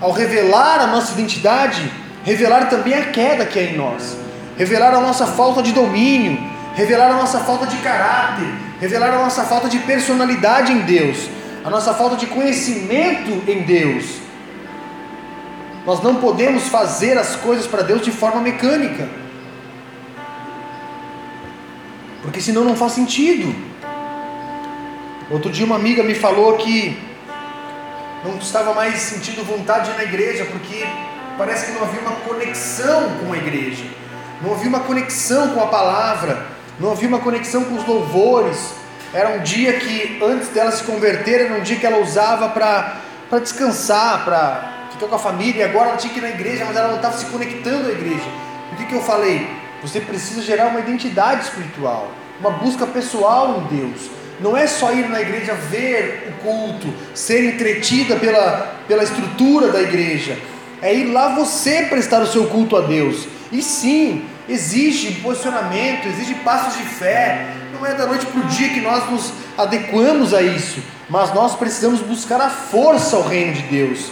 ao 0.00 0.10
revelar 0.10 0.80
a 0.80 0.86
nossa 0.86 1.12
identidade, 1.12 1.92
revelar 2.24 2.68
também 2.68 2.94
a 2.94 3.04
queda 3.06 3.44
que 3.46 3.58
é 3.58 3.64
em 3.64 3.76
nós, 3.76 4.16
revelar 4.56 4.94
a 4.94 5.00
nossa 5.00 5.26
falta 5.26 5.62
de 5.62 5.72
domínio, 5.72 6.38
revelar 6.74 7.10
a 7.10 7.14
nossa 7.14 7.40
falta 7.40 7.66
de 7.66 7.76
caráter, 7.78 8.48
revelar 8.80 9.10
a 9.14 9.18
nossa 9.18 9.44
falta 9.44 9.68
de 9.68 9.78
personalidade 9.80 10.72
em 10.72 10.80
Deus, 10.80 11.28
a 11.64 11.70
nossa 11.70 11.94
falta 11.94 12.16
de 12.16 12.26
conhecimento 12.26 13.50
em 13.50 13.62
Deus. 13.62 14.20
Nós 15.84 16.02
não 16.02 16.16
podemos 16.16 16.68
fazer 16.68 17.18
as 17.18 17.34
coisas 17.36 17.66
para 17.66 17.82
Deus 17.82 18.02
de 18.02 18.12
forma 18.12 18.40
mecânica, 18.40 19.08
porque 22.22 22.40
senão 22.40 22.64
não 22.64 22.76
faz 22.76 22.92
sentido. 22.92 23.54
Outro 25.30 25.50
dia 25.50 25.64
uma 25.64 25.76
amiga 25.76 26.02
me 26.02 26.14
falou 26.14 26.56
que 26.58 26.96
não 28.24 28.36
estava 28.36 28.72
mais 28.74 28.98
sentindo 28.98 29.44
vontade 29.44 29.90
na 29.96 30.04
igreja 30.04 30.44
porque 30.44 30.86
parece 31.36 31.66
que 31.66 31.72
não 31.72 31.82
havia 31.82 32.00
uma 32.00 32.12
conexão 32.16 33.10
com 33.18 33.32
a 33.32 33.36
igreja, 33.36 33.84
não 34.42 34.52
havia 34.52 34.68
uma 34.68 34.80
conexão 34.80 35.50
com 35.50 35.60
a 35.60 35.68
palavra, 35.68 36.46
não 36.80 36.90
havia 36.90 37.08
uma 37.08 37.20
conexão 37.20 37.64
com 37.64 37.76
os 37.76 37.86
louvores. 37.86 38.74
Era 39.14 39.30
um 39.36 39.42
dia 39.42 39.74
que 39.74 40.20
antes 40.22 40.48
dela 40.48 40.72
se 40.72 40.82
converter, 40.84 41.42
era 41.42 41.54
um 41.54 41.62
dia 41.62 41.76
que 41.76 41.86
ela 41.86 41.98
usava 41.98 42.48
para 42.48 43.38
descansar, 43.38 44.24
para 44.24 44.88
ficar 44.90 45.06
com 45.06 45.14
a 45.14 45.18
família, 45.18 45.60
e 45.60 45.62
agora 45.62 45.90
ela 45.90 45.96
tinha 45.96 46.12
que 46.12 46.18
ir 46.18 46.22
na 46.22 46.30
igreja, 46.30 46.64
mas 46.64 46.76
ela 46.76 46.88
não 46.88 46.96
estava 46.96 47.16
se 47.16 47.26
conectando 47.26 47.88
à 47.88 47.92
igreja. 47.92 48.24
O 48.72 48.76
que, 48.76 48.86
que 48.86 48.94
eu 48.94 49.02
falei? 49.02 49.46
Você 49.82 50.00
precisa 50.00 50.42
gerar 50.42 50.68
uma 50.68 50.80
identidade 50.80 51.44
espiritual, 51.44 52.10
uma 52.40 52.50
busca 52.50 52.86
pessoal 52.86 53.60
em 53.60 53.76
Deus. 53.76 54.10
Não 54.40 54.56
é 54.56 54.66
só 54.66 54.92
ir 54.92 55.08
na 55.08 55.20
igreja 55.20 55.54
ver 55.54 56.28
o 56.30 56.42
culto, 56.42 56.92
ser 57.14 57.44
entretida 57.44 58.16
pela, 58.16 58.74
pela 58.88 59.04
estrutura 59.04 59.70
da 59.70 59.80
igreja. 59.80 60.36
É 60.80 60.92
ir 60.92 61.12
lá 61.12 61.34
você 61.34 61.82
prestar 61.82 62.22
o 62.22 62.26
seu 62.26 62.46
culto 62.46 62.76
a 62.76 62.80
Deus. 62.80 63.28
E 63.52 63.62
sim, 63.62 64.24
exige 64.48 65.20
posicionamento, 65.20 66.06
exige 66.06 66.34
passos 66.36 66.76
de 66.76 66.84
fé. 66.84 67.48
Não 67.72 67.86
é 67.86 67.94
da 67.94 68.06
noite 68.06 68.26
para 68.26 68.40
o 68.40 68.44
dia 68.44 68.68
que 68.68 68.80
nós 68.80 69.10
nos 69.10 69.32
adequamos 69.56 70.34
a 70.34 70.42
isso, 70.42 70.82
mas 71.08 71.32
nós 71.34 71.54
precisamos 71.54 72.00
buscar 72.00 72.40
a 72.40 72.50
força 72.50 73.16
ao 73.16 73.22
reino 73.22 73.52
de 73.52 73.62
Deus. 73.62 74.10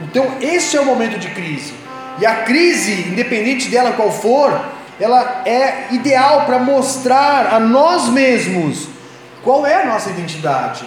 Então, 0.00 0.36
este 0.40 0.76
é 0.76 0.80
o 0.80 0.84
momento 0.84 1.18
de 1.18 1.28
crise. 1.30 1.74
E 2.18 2.26
a 2.26 2.42
crise, 2.44 3.08
independente 3.08 3.68
dela 3.68 3.92
qual 3.92 4.10
for, 4.10 4.58
ela 4.98 5.42
é 5.44 5.88
ideal 5.92 6.46
para 6.46 6.58
mostrar 6.58 7.54
a 7.54 7.60
nós 7.60 8.08
mesmos 8.08 8.88
qual 9.42 9.66
é 9.66 9.82
a 9.82 9.86
nossa 9.86 10.10
identidade, 10.10 10.84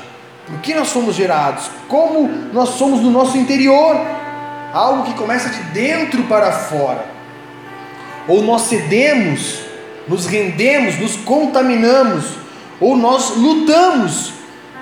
por 0.48 0.60
que 0.60 0.74
nós 0.74 0.92
fomos 0.92 1.16
gerados, 1.16 1.70
como 1.88 2.28
nós 2.52 2.70
somos 2.70 3.00
no 3.02 3.12
nosso 3.12 3.38
interior, 3.38 3.96
algo 4.74 5.04
que 5.04 5.14
começa 5.14 5.50
de 5.50 5.62
dentro 5.72 6.24
para 6.24 6.52
fora. 6.52 7.19
Ou 8.30 8.44
nós 8.44 8.62
cedemos, 8.62 9.60
nos 10.08 10.28
rendemos, 10.28 11.00
nos 11.00 11.16
contaminamos, 11.18 12.26
ou 12.80 12.96
nós 12.96 13.36
lutamos, 13.36 14.32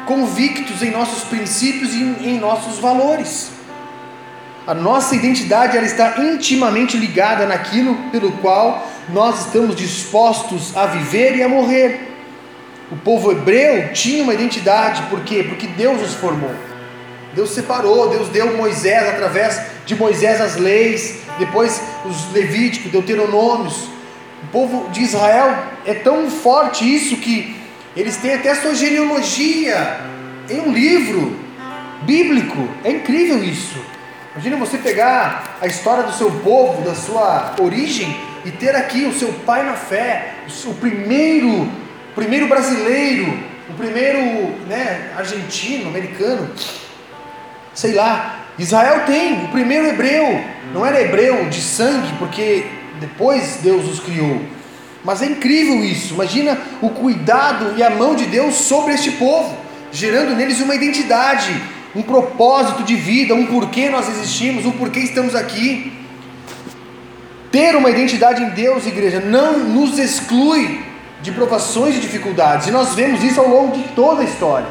convictos 0.06 0.84
em 0.84 0.92
nossos 0.92 1.24
princípios 1.24 1.94
e 1.94 2.27
em 2.27 2.39
nossos 2.39 2.77
valores. 2.77 3.51
A 4.68 4.74
nossa 4.74 5.16
identidade 5.16 5.77
ela 5.77 5.86
está 5.86 6.16
intimamente 6.22 6.98
ligada 6.98 7.46
naquilo 7.46 7.96
pelo 8.12 8.34
qual 8.34 8.86
nós 9.08 9.46
estamos 9.46 9.77
dispostos 9.77 10.75
a 10.75 10.86
viver 10.86 11.38
e 11.38 11.42
a 11.42 11.48
morrer. 11.48 12.16
O 12.92 12.98
povo 12.98 13.32
hebreu 13.32 13.94
tinha 13.94 14.24
uma 14.24 14.34
identidade, 14.34 15.04
por 15.04 15.22
quê? 15.22 15.46
Porque 15.48 15.68
Deus 15.68 16.01
os 16.01 16.16
formou. 16.16 16.54
Deus 17.34 17.51
separou, 17.51 18.10
Deus 18.10 18.29
deu 18.29 18.55
Moisés 18.57 19.07
através 19.07 19.62
de 19.86 19.96
Moisés 19.96 20.41
as 20.41 20.55
leis, 20.55 21.19
depois 21.38 21.81
os 22.05 22.31
Levíticos, 22.34 22.91
Deuteronômios. 22.91 23.89
O 24.43 24.48
povo 24.51 24.89
de 24.89 25.01
Israel 25.01 25.55
é 25.86 25.93
tão 25.93 26.29
forte 26.29 26.84
isso 26.84 27.17
que 27.17 27.55
eles 27.96 28.17
têm 28.17 28.36
até 28.36 28.53
sua 28.55 28.75
genealogia 28.75 30.00
em 30.50 30.62
um 30.62 30.72
livro 30.72 31.36
bíblico. 32.03 32.67
É 32.84 32.91
incrível 32.91 33.43
isso. 33.43 33.79
Imagina 34.34 34.57
você 34.57 34.77
pegar 34.77 35.57
a 35.60 35.65
história 35.65 36.03
do 36.03 36.13
seu 36.13 36.29
povo, 36.29 36.84
da 36.84 36.93
sua 36.93 37.55
origem, 37.60 38.15
e 38.46 38.51
ter 38.51 38.75
aqui 38.75 39.05
o 39.05 39.13
seu 39.13 39.34
pai 39.46 39.65
na 39.65 39.74
fé, 39.74 40.36
o 40.65 40.74
primeiro, 40.75 41.67
primeiro 42.13 42.48
brasileiro, 42.48 43.34
o 43.67 43.74
primeiro 43.74 44.19
né, 44.67 45.12
argentino, 45.17 45.89
americano, 45.89 46.50
sei 47.77 47.93
lá. 47.93 48.46
Israel 48.57 49.03
tem 49.05 49.46
o 49.46 49.50
primeiro 49.50 49.86
hebreu, 49.86 50.43
não 50.74 50.84
era 50.84 51.00
hebreu 51.00 51.48
de 51.48 51.62
sangue, 51.62 52.12
porque 52.17 52.65
depois 53.00 53.60
Deus 53.62 53.88
os 53.88 54.00
criou. 54.00 54.41
Mas 55.05 55.22
é 55.22 55.27
incrível 55.27 55.86
isso. 55.86 56.15
Imagina 56.15 56.57
o 56.81 56.89
cuidado 56.89 57.75
e 57.77 57.84
a 57.84 57.91
mão 57.91 58.15
de 58.15 58.25
Deus 58.25 58.55
sobre 58.55 58.96
este 58.96 59.12
povo, 59.12 59.55
gerando 59.91 60.36
neles 60.36 60.60
uma 60.60 60.74
identidade 60.74 61.53
um 61.96 62.01
propósito 62.01 62.84
de 62.84 62.96
vida, 62.96 63.34
um 63.34 63.46
porquê 63.46 63.89
nós 63.89 64.07
existimos, 64.10 64.65
um 64.65 64.72
porquê 64.72 65.00
estamos 65.00 65.36
aqui. 65.36 65.93
Ter 67.51 67.75
uma 67.75 67.89
identidade 67.89 68.43
em 68.43 68.50
Deus, 68.50 68.86
igreja, 68.86 69.19
não 69.19 69.60
nos 69.60 69.98
exclui 69.98 70.84
de 71.22 71.31
provações 71.31 71.96
e 71.96 72.00
dificuldades, 72.00 72.67
e 72.67 72.72
nós 72.72 72.93
vemos 72.93 73.24
isso 73.24 73.39
ao 73.39 73.48
longo 73.48 73.77
de 73.77 73.84
toda 73.89 74.22
a 74.22 74.25
história. 74.25 74.67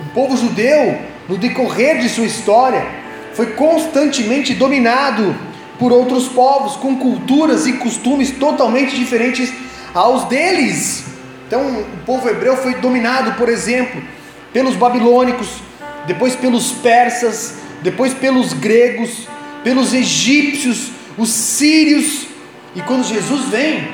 O 0.00 0.14
povo 0.14 0.36
judeu, 0.36 0.98
no 1.28 1.36
decorrer 1.36 1.98
de 1.98 2.08
sua 2.08 2.26
história, 2.26 2.86
foi 3.34 3.46
constantemente 3.52 4.54
dominado 4.54 5.34
por 5.78 5.92
outros 5.92 6.28
povos, 6.28 6.76
com 6.76 6.96
culturas 6.96 7.66
e 7.66 7.74
costumes 7.74 8.30
totalmente 8.30 8.96
diferentes 8.96 9.52
aos 9.92 10.24
deles. 10.24 11.04
Então, 11.46 11.80
o 11.80 12.04
povo 12.04 12.28
hebreu 12.28 12.56
foi 12.56 12.74
dominado, 12.76 13.32
por 13.32 13.48
exemplo, 13.48 14.02
pelos 14.52 14.74
babilônicos, 14.74 15.48
depois 16.06 16.34
pelos 16.34 16.72
persas, 16.72 17.56
depois 17.82 18.14
pelos 18.14 18.52
gregos, 18.52 19.28
pelos 19.62 19.92
egípcios, 19.92 20.90
os 21.18 21.28
sírios, 21.28 22.26
e 22.74 22.80
quando 22.80 23.04
Jesus 23.04 23.46
vem, 23.46 23.88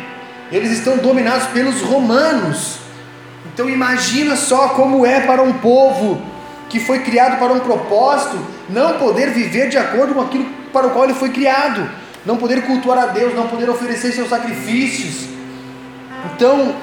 eles 0.50 0.70
estão 0.72 0.98
dominados 0.98 1.46
pelos 1.48 1.80
romanos. 1.80 2.78
Então 3.52 3.68
imagina 3.68 4.36
só 4.36 4.70
como 4.70 5.04
é 5.04 5.20
para 5.20 5.42
um 5.42 5.54
povo 5.54 6.20
que 6.72 6.80
foi 6.80 7.00
criado 7.00 7.38
para 7.38 7.52
um 7.52 7.60
propósito, 7.60 8.38
não 8.70 8.94
poder 8.94 9.28
viver 9.28 9.68
de 9.68 9.76
acordo 9.76 10.14
com 10.14 10.22
aquilo 10.22 10.46
para 10.72 10.86
o 10.86 10.90
qual 10.90 11.04
ele 11.04 11.12
foi 11.12 11.28
criado, 11.28 11.86
não 12.24 12.38
poder 12.38 12.62
cultuar 12.62 12.98
a 12.98 13.06
Deus, 13.08 13.34
não 13.34 13.46
poder 13.46 13.68
oferecer 13.68 14.10
seus 14.10 14.30
sacrifícios. 14.30 15.28
Então, 16.32 16.74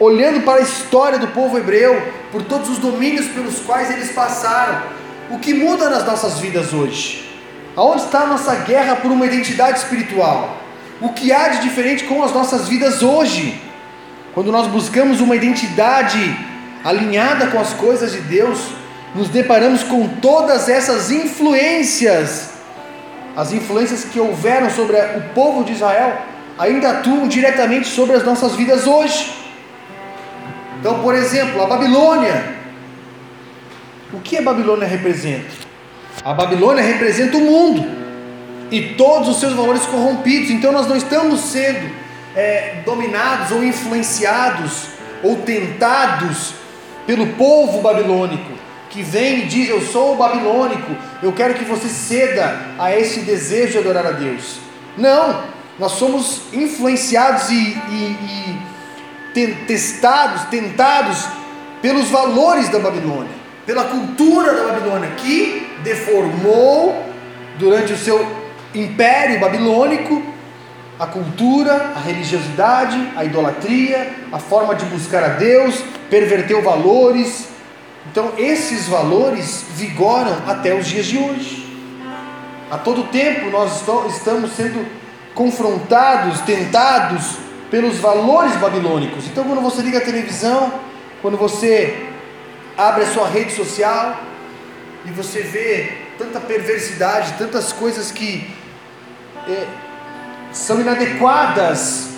olhando 0.00 0.40
para 0.40 0.58
a 0.58 0.62
história 0.62 1.20
do 1.20 1.28
povo 1.28 1.56
hebreu, 1.56 2.02
por 2.32 2.42
todos 2.42 2.68
os 2.68 2.78
domínios 2.78 3.28
pelos 3.28 3.60
quais 3.60 3.92
eles 3.92 4.10
passaram, 4.10 4.82
o 5.30 5.38
que 5.38 5.54
muda 5.54 5.88
nas 5.88 6.04
nossas 6.04 6.40
vidas 6.40 6.72
hoje? 6.72 7.30
Aonde 7.76 8.02
está 8.02 8.22
a 8.22 8.26
nossa 8.26 8.56
guerra 8.56 8.96
por 8.96 9.12
uma 9.12 9.24
identidade 9.24 9.78
espiritual? 9.78 10.56
O 11.00 11.10
que 11.10 11.32
há 11.32 11.46
de 11.46 11.62
diferente 11.62 12.02
com 12.04 12.24
as 12.24 12.32
nossas 12.32 12.66
vidas 12.66 13.04
hoje? 13.04 13.56
Quando 14.32 14.50
nós 14.50 14.66
buscamos 14.66 15.20
uma 15.20 15.36
identidade 15.36 16.36
alinhada 16.84 17.46
com 17.46 17.58
as 17.58 17.72
coisas 17.72 18.12
de 18.12 18.20
Deus, 18.20 18.58
nos 19.14 19.28
deparamos 19.30 19.82
com 19.82 20.06
todas 20.06 20.68
essas 20.68 21.10
influências. 21.10 22.50
As 23.34 23.52
influências 23.52 24.04
que 24.04 24.20
houveram 24.20 24.68
sobre 24.70 24.96
o 24.96 25.22
povo 25.34 25.64
de 25.64 25.72
Israel 25.72 26.18
ainda 26.58 26.90
atuam 26.90 27.26
diretamente 27.26 27.88
sobre 27.88 28.14
as 28.14 28.22
nossas 28.22 28.54
vidas 28.54 28.86
hoje. 28.86 29.32
Então, 30.78 31.00
por 31.00 31.14
exemplo, 31.14 31.62
a 31.62 31.66
Babilônia. 31.66 32.54
O 34.12 34.20
que 34.20 34.36
a 34.36 34.42
Babilônia 34.42 34.86
representa? 34.86 35.64
A 36.24 36.34
Babilônia 36.34 36.84
representa 36.84 37.36
o 37.38 37.40
mundo 37.40 37.84
e 38.70 38.94
todos 38.94 39.28
os 39.28 39.40
seus 39.40 39.54
valores 39.54 39.82
corrompidos. 39.86 40.50
Então, 40.50 40.70
nós 40.70 40.86
não 40.86 40.96
estamos 40.96 41.40
sendo 41.40 41.90
é, 42.36 42.82
dominados 42.84 43.50
ou 43.50 43.64
influenciados 43.64 44.88
ou 45.22 45.38
tentados 45.38 46.63
pelo 47.06 47.26
povo 47.34 47.80
babilônico 47.80 48.52
que 48.90 49.02
vem 49.02 49.40
e 49.40 49.46
diz: 49.46 49.68
Eu 49.68 49.80
sou 49.80 50.14
o 50.14 50.16
babilônico, 50.16 50.96
eu 51.22 51.32
quero 51.32 51.54
que 51.54 51.64
você 51.64 51.88
ceda 51.88 52.60
a 52.78 52.96
esse 52.96 53.20
desejo 53.20 53.72
de 53.72 53.78
adorar 53.78 54.06
a 54.06 54.12
Deus. 54.12 54.58
Não, 54.96 55.42
nós 55.78 55.92
somos 55.92 56.42
influenciados 56.52 57.50
e, 57.50 57.54
e, 57.54 58.58
e 59.34 59.54
testados, 59.66 60.44
tentados 60.44 61.26
pelos 61.82 62.08
valores 62.08 62.68
da 62.68 62.78
Babilônia, 62.78 63.32
pela 63.66 63.84
cultura 63.84 64.54
da 64.54 64.72
Babilônia, 64.72 65.10
que 65.16 65.66
deformou 65.82 67.04
durante 67.58 67.92
o 67.92 67.98
seu 67.98 68.26
império 68.74 69.40
babilônico 69.40 70.33
a 70.98 71.06
cultura, 71.06 71.92
a 71.96 72.00
religiosidade, 72.00 73.12
a 73.16 73.24
idolatria, 73.24 74.12
a 74.32 74.38
forma 74.38 74.74
de 74.74 74.84
buscar 74.86 75.24
a 75.24 75.28
Deus, 75.28 75.82
perverteu 76.08 76.62
valores. 76.62 77.48
Então, 78.10 78.32
esses 78.38 78.86
valores 78.86 79.64
vigoram 79.74 80.36
até 80.46 80.74
os 80.74 80.86
dias 80.86 81.06
de 81.06 81.18
hoje. 81.18 81.64
A 82.70 82.78
todo 82.78 83.04
tempo 83.04 83.50
nós 83.50 83.82
estamos 84.14 84.52
sendo 84.52 84.86
confrontados, 85.34 86.40
tentados 86.42 87.38
pelos 87.70 87.98
valores 87.98 88.54
babilônicos. 88.56 89.26
Então, 89.26 89.44
quando 89.44 89.60
você 89.60 89.82
liga 89.82 89.98
a 89.98 90.00
televisão, 90.00 90.72
quando 91.20 91.36
você 91.36 92.06
abre 92.76 93.02
a 93.02 93.06
sua 93.06 93.28
rede 93.28 93.52
social 93.52 94.20
e 95.04 95.10
você 95.10 95.40
vê 95.40 95.92
tanta 96.16 96.38
perversidade, 96.38 97.34
tantas 97.36 97.72
coisas 97.72 98.12
que 98.12 98.48
é, 99.48 99.66
são 100.54 100.80
inadequadas 100.80 102.10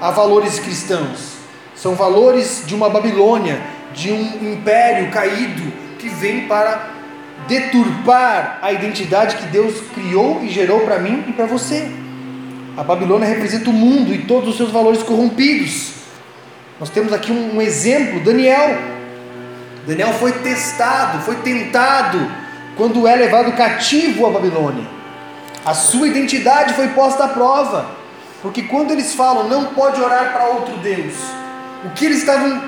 a 0.00 0.10
valores 0.10 0.60
cristãos, 0.60 1.38
são 1.74 1.94
valores 1.94 2.62
de 2.66 2.74
uma 2.74 2.90
Babilônia, 2.90 3.60
de 3.94 4.12
um 4.12 4.52
império 4.52 5.10
caído 5.10 5.72
que 5.98 6.08
vem 6.08 6.46
para 6.46 6.90
deturpar 7.48 8.58
a 8.60 8.70
identidade 8.70 9.36
que 9.36 9.46
Deus 9.46 9.80
criou 9.94 10.44
e 10.44 10.50
gerou 10.50 10.80
para 10.80 10.98
mim 10.98 11.24
e 11.26 11.32
para 11.32 11.46
você. 11.46 11.90
A 12.76 12.84
Babilônia 12.84 13.26
representa 13.26 13.70
o 13.70 13.72
mundo 13.72 14.14
e 14.14 14.18
todos 14.18 14.50
os 14.50 14.56
seus 14.56 14.70
valores 14.70 15.02
corrompidos. 15.02 15.94
Nós 16.78 16.90
temos 16.90 17.12
aqui 17.12 17.32
um, 17.32 17.56
um 17.56 17.62
exemplo, 17.62 18.20
Daniel. 18.20 18.78
Daniel 19.86 20.12
foi 20.12 20.32
testado, 20.32 21.22
foi 21.22 21.36
tentado 21.36 22.30
quando 22.76 23.08
é 23.08 23.16
levado 23.16 23.50
cativo 23.56 24.26
à 24.26 24.30
Babilônia. 24.30 24.97
A 25.68 25.74
sua 25.74 26.08
identidade 26.08 26.72
foi 26.72 26.88
posta 26.88 27.24
à 27.24 27.28
prova, 27.28 27.90
porque 28.40 28.62
quando 28.62 28.90
eles 28.90 29.14
falam 29.14 29.50
não 29.50 29.66
pode 29.66 30.00
orar 30.00 30.32
para 30.32 30.46
outro 30.46 30.78
Deus, 30.78 31.12
o 31.84 31.90
que 31.90 32.06
eles 32.06 32.20
estavam 32.20 32.62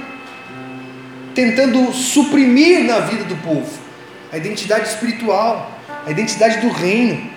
tentando 1.34 1.94
suprimir 1.94 2.84
na 2.84 2.98
vida 2.98 3.24
do 3.24 3.36
povo? 3.36 3.70
A 4.30 4.36
identidade 4.36 4.86
espiritual, 4.86 5.70
a 6.06 6.10
identidade 6.10 6.58
do 6.58 6.68
reino. 6.68 7.30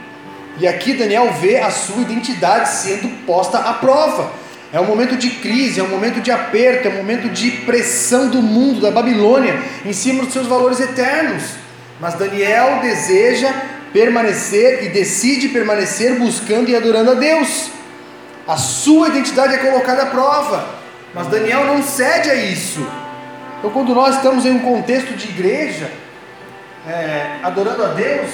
E 0.59 0.67
aqui 0.67 0.95
Daniel 0.95 1.31
vê 1.31 1.59
a 1.59 1.71
sua 1.71 2.01
identidade 2.01 2.67
sendo 2.67 3.07
posta 3.25 3.59
à 3.59 3.71
prova. 3.71 4.33
É 4.73 4.81
um 4.81 4.85
momento 4.85 5.15
de 5.15 5.29
crise, 5.29 5.79
é 5.79 5.83
um 5.83 5.87
momento 5.87 6.19
de 6.19 6.29
aperto, 6.29 6.89
é 6.89 6.91
um 6.91 6.97
momento 6.97 7.29
de 7.29 7.51
pressão 7.51 8.27
do 8.27 8.41
mundo, 8.41 8.81
da 8.81 8.91
Babilônia, 8.91 9.57
em 9.85 9.93
cima 9.93 10.25
dos 10.25 10.33
seus 10.33 10.45
valores 10.45 10.81
eternos. 10.81 11.51
Mas 12.01 12.15
Daniel 12.15 12.79
deseja 12.81 13.53
permanecer 13.93 14.83
e 14.83 14.89
decide 14.89 15.49
permanecer 15.49 16.17
buscando 16.17 16.69
e 16.69 16.75
adorando 16.75 17.11
a 17.11 17.13
Deus. 17.13 17.69
A 18.47 18.57
sua 18.57 19.07
identidade 19.07 19.53
é 19.53 19.57
colocada 19.57 20.03
à 20.03 20.05
prova, 20.07 20.67
mas 21.13 21.27
Daniel 21.27 21.63
não 21.65 21.81
cede 21.81 22.29
a 22.29 22.35
isso. 22.35 22.85
Então, 23.59 23.71
quando 23.71 23.93
nós 23.95 24.15
estamos 24.15 24.45
em 24.45 24.51
um 24.51 24.59
contexto 24.59 25.13
de 25.13 25.29
igreja, 25.29 25.89
é, 26.85 27.37
adorando 27.43 27.85
a 27.85 27.89
Deus, 27.89 28.29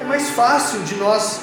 é 0.00 0.04
mais 0.04 0.30
fácil 0.30 0.80
de 0.80 0.94
nós 0.94 1.42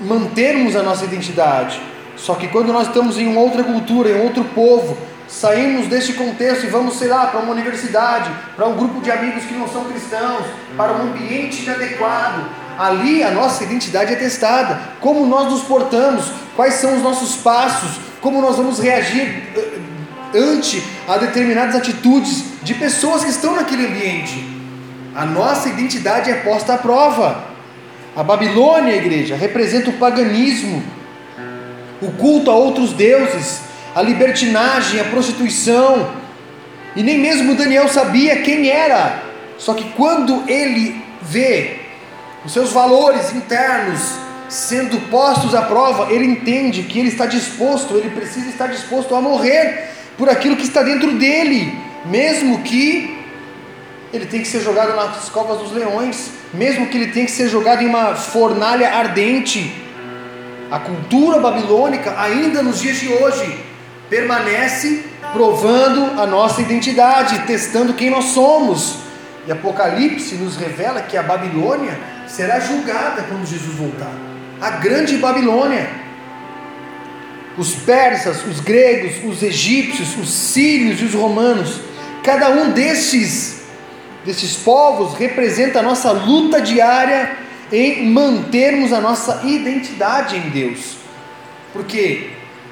mantermos 0.00 0.76
a 0.76 0.82
nossa 0.82 1.04
identidade. 1.04 1.80
Só 2.16 2.34
que 2.34 2.46
quando 2.48 2.72
nós 2.72 2.86
estamos 2.86 3.18
em 3.18 3.26
uma 3.26 3.40
outra 3.40 3.64
cultura, 3.64 4.10
em 4.10 4.22
outro 4.22 4.44
povo, 4.44 4.96
saímos 5.26 5.88
deste 5.88 6.12
contexto 6.12 6.64
e 6.64 6.68
vamos, 6.68 6.96
sei 6.96 7.08
lá, 7.08 7.26
para 7.26 7.40
uma 7.40 7.52
universidade, 7.52 8.30
para 8.54 8.66
um 8.66 8.76
grupo 8.76 9.00
de 9.00 9.10
amigos 9.10 9.44
que 9.44 9.54
não 9.54 9.66
são 9.66 9.84
cristãos, 9.84 10.46
para 10.76 10.92
um 10.92 11.02
ambiente 11.02 11.64
inadequado, 11.64 12.44
ali 12.78 13.22
a 13.22 13.30
nossa 13.30 13.64
identidade 13.64 14.12
é 14.12 14.16
testada. 14.16 14.80
Como 15.00 15.26
nós 15.26 15.50
nos 15.50 15.62
portamos, 15.62 16.26
quais 16.56 16.74
são 16.74 16.96
os 16.96 17.02
nossos 17.02 17.36
passos, 17.36 17.98
como 18.20 18.40
nós 18.40 18.56
vamos 18.56 18.78
reagir 18.78 19.42
eh, 19.56 20.38
ante 20.38 20.82
a 21.06 21.16
determinadas 21.16 21.76
atitudes 21.76 22.44
de 22.62 22.74
pessoas 22.74 23.22
que 23.22 23.30
estão 23.30 23.54
naquele 23.54 23.86
ambiente. 23.86 24.54
A 25.14 25.24
nossa 25.24 25.68
identidade 25.68 26.30
é 26.30 26.34
posta 26.34 26.74
à 26.74 26.78
prova. 26.78 27.44
A 28.16 28.22
Babilônia, 28.22 28.96
igreja, 28.96 29.36
representa 29.36 29.90
o 29.90 29.94
paganismo, 29.94 30.82
o 32.00 32.10
culto 32.12 32.50
a 32.50 32.54
outros 32.54 32.92
deuses, 32.92 33.60
a 33.94 34.02
libertinagem, 34.02 35.00
a 35.00 35.04
prostituição. 35.04 36.10
E 36.96 37.02
nem 37.02 37.18
mesmo 37.18 37.54
Daniel 37.54 37.88
sabia 37.88 38.42
quem 38.42 38.68
era. 38.68 39.22
Só 39.58 39.74
que 39.74 39.84
quando 39.90 40.42
ele 40.48 41.00
vê 41.22 41.83
os 42.44 42.52
seus 42.52 42.72
valores 42.72 43.32
internos 43.32 44.24
sendo 44.48 45.00
postos 45.10 45.54
à 45.54 45.62
prova, 45.62 46.12
ele 46.12 46.24
entende 46.24 46.82
que 46.82 46.98
ele 46.98 47.08
está 47.08 47.26
disposto, 47.26 47.96
ele 47.96 48.10
precisa 48.10 48.48
estar 48.48 48.68
disposto 48.68 49.14
a 49.14 49.20
morrer 49.20 49.90
por 50.16 50.28
aquilo 50.28 50.56
que 50.56 50.62
está 50.62 50.82
dentro 50.82 51.12
dele, 51.12 51.76
mesmo 52.04 52.62
que 52.62 53.18
ele 54.12 54.26
tenha 54.26 54.42
que 54.42 54.48
ser 54.48 54.60
jogado 54.60 54.94
nas 54.94 55.28
covas 55.28 55.58
dos 55.58 55.72
leões, 55.72 56.30
mesmo 56.52 56.86
que 56.86 56.96
ele 56.96 57.10
tenha 57.10 57.26
que 57.26 57.32
ser 57.32 57.48
jogado 57.48 57.82
em 57.82 57.86
uma 57.86 58.14
fornalha 58.14 58.94
ardente. 58.94 59.74
A 60.70 60.78
cultura 60.78 61.40
babilônica, 61.40 62.14
ainda 62.16 62.62
nos 62.62 62.80
dias 62.80 62.98
de 62.98 63.08
hoje, 63.08 63.58
permanece 64.08 65.04
provando 65.32 66.20
a 66.20 66.26
nossa 66.26 66.60
identidade, 66.60 67.40
testando 67.40 67.94
quem 67.94 68.10
nós 68.10 68.26
somos. 68.26 68.98
E 69.46 69.52
Apocalipse 69.52 70.36
nos 70.36 70.56
revela 70.56 71.02
que 71.02 71.16
a 71.16 71.22
Babilônia 71.22 71.98
será 72.26 72.60
julgada 72.60 73.22
quando 73.28 73.46
Jesus 73.46 73.74
voltar. 73.74 74.12
A 74.60 74.70
grande 74.70 75.16
Babilônia. 75.18 75.88
Os 77.56 77.74
persas, 77.74 78.44
os 78.46 78.58
gregos, 78.60 79.24
os 79.24 79.42
egípcios, 79.42 80.16
os 80.16 80.28
sírios 80.28 81.00
e 81.00 81.04
os 81.04 81.14
romanos, 81.14 81.80
cada 82.22 82.50
um 82.50 82.72
destes 82.72 83.62
desses 84.24 84.56
povos 84.56 85.16
representa 85.18 85.80
a 85.80 85.82
nossa 85.82 86.10
luta 86.10 86.60
diária 86.60 87.36
em 87.70 88.06
mantermos 88.10 88.92
a 88.92 89.00
nossa 89.00 89.42
identidade 89.44 90.36
em 90.36 90.48
Deus. 90.50 90.96
Porque 91.72 92.30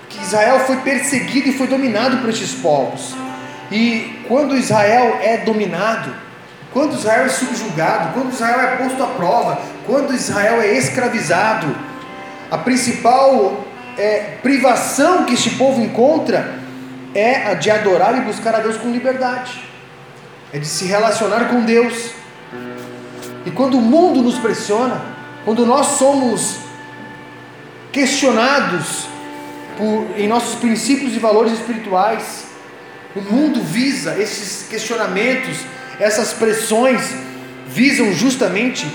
que 0.08 0.22
Israel 0.22 0.60
foi 0.60 0.76
perseguido 0.78 1.48
e 1.48 1.52
foi 1.52 1.66
dominado 1.66 2.18
por 2.18 2.30
estes 2.30 2.52
povos. 2.54 3.14
E 3.70 4.20
quando 4.28 4.56
Israel 4.56 5.18
é 5.22 5.38
dominado, 5.38 6.14
quando 6.72 6.94
Israel 6.94 7.26
é 7.26 7.28
subjugado, 7.28 8.12
quando 8.14 8.32
Israel 8.32 8.60
é 8.60 8.76
posto 8.76 9.02
à 9.02 9.06
prova, 9.08 9.60
quando 9.86 10.14
Israel 10.14 10.60
é 10.60 10.76
escravizado, 10.76 11.74
a 12.50 12.58
principal 12.58 13.64
é, 13.98 14.38
privação 14.42 15.24
que 15.24 15.34
este 15.34 15.50
povo 15.50 15.80
encontra 15.80 16.58
é 17.14 17.50
a 17.50 17.54
de 17.54 17.70
adorar 17.70 18.16
e 18.16 18.20
buscar 18.22 18.54
a 18.54 18.60
Deus 18.60 18.76
com 18.76 18.90
liberdade 18.90 19.72
é 20.52 20.58
de 20.58 20.66
se 20.66 20.84
relacionar 20.84 21.48
com 21.48 21.64
Deus. 21.64 22.10
E 23.46 23.50
quando 23.50 23.78
o 23.78 23.80
mundo 23.80 24.22
nos 24.22 24.38
pressiona, 24.38 25.00
quando 25.44 25.64
nós 25.64 25.98
somos 25.98 26.58
questionados 27.90 29.06
por, 29.76 30.18
em 30.18 30.28
nossos 30.28 30.56
princípios 30.56 31.16
e 31.16 31.18
valores 31.18 31.54
espirituais, 31.54 32.44
o 33.16 33.20
mundo 33.20 33.62
visa 33.62 34.16
esses 34.18 34.68
questionamentos, 34.68 35.58
essas 36.02 36.32
pressões, 36.32 37.00
visam 37.68 38.12
justamente 38.12 38.86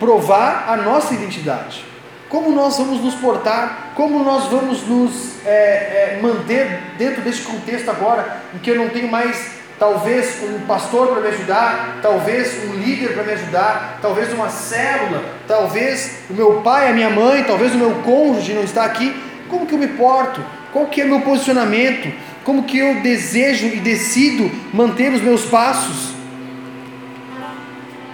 provar 0.00 0.64
a 0.68 0.76
nossa 0.78 1.12
identidade. 1.12 1.84
Como 2.28 2.50
nós 2.52 2.78
vamos 2.78 3.04
nos 3.04 3.14
portar, 3.14 3.92
como 3.94 4.24
nós 4.24 4.46
vamos 4.46 4.82
nos 4.88 5.44
é, 5.44 6.16
é, 6.16 6.18
manter 6.22 6.80
dentro 6.96 7.20
deste 7.20 7.42
contexto 7.42 7.90
agora, 7.90 8.40
em 8.54 8.58
que 8.58 8.70
eu 8.70 8.76
não 8.76 8.88
tenho 8.88 9.08
mais 9.08 9.62
talvez 9.78 10.42
um 10.42 10.60
pastor 10.60 11.08
para 11.08 11.20
me 11.20 11.28
ajudar, 11.28 11.98
talvez 12.00 12.64
um 12.64 12.74
líder 12.74 13.12
para 13.12 13.24
me 13.24 13.32
ajudar, 13.32 13.98
talvez 14.00 14.32
uma 14.32 14.48
célula, 14.48 15.22
talvez 15.46 16.20
o 16.30 16.32
meu 16.32 16.62
pai, 16.62 16.88
a 16.88 16.94
minha 16.94 17.10
mãe, 17.10 17.44
talvez 17.44 17.74
o 17.74 17.78
meu 17.78 17.90
cônjuge 17.96 18.54
não 18.54 18.64
está 18.64 18.84
aqui. 18.84 19.14
Como 19.50 19.66
que 19.66 19.74
eu 19.74 19.78
me 19.78 19.88
porto? 19.88 20.42
Qual 20.72 20.86
que 20.86 21.02
é 21.02 21.04
meu 21.04 21.20
posicionamento? 21.20 22.10
Como 22.42 22.64
que 22.64 22.78
eu 22.78 23.02
desejo 23.02 23.66
e 23.66 23.80
decido 23.80 24.50
manter 24.72 25.12
os 25.12 25.20
meus 25.20 25.44
passos? 25.44 26.13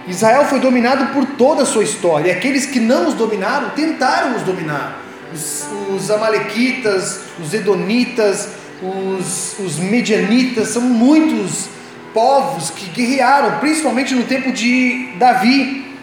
Israel 0.07 0.45
foi 0.45 0.59
dominado 0.59 1.13
por 1.13 1.25
toda 1.25 1.63
a 1.63 1.65
sua 1.65 1.83
história, 1.83 2.29
e 2.29 2.31
aqueles 2.31 2.65
que 2.65 2.79
não 2.79 3.07
os 3.07 3.13
dominaram 3.13 3.69
tentaram 3.71 4.35
os 4.35 4.43
dominar. 4.43 4.99
Os, 5.33 5.65
os 5.89 6.11
Amalequitas, 6.11 7.21
os 7.39 7.53
Edonitas, 7.53 8.49
os, 8.81 9.57
os 9.59 9.77
medianitas, 9.77 10.69
são 10.69 10.81
muitos 10.81 11.69
povos 12.13 12.69
que 12.69 12.89
guerrearam, 12.89 13.59
principalmente 13.59 14.13
no 14.13 14.23
tempo 14.23 14.51
de 14.51 15.09
Davi. 15.17 15.95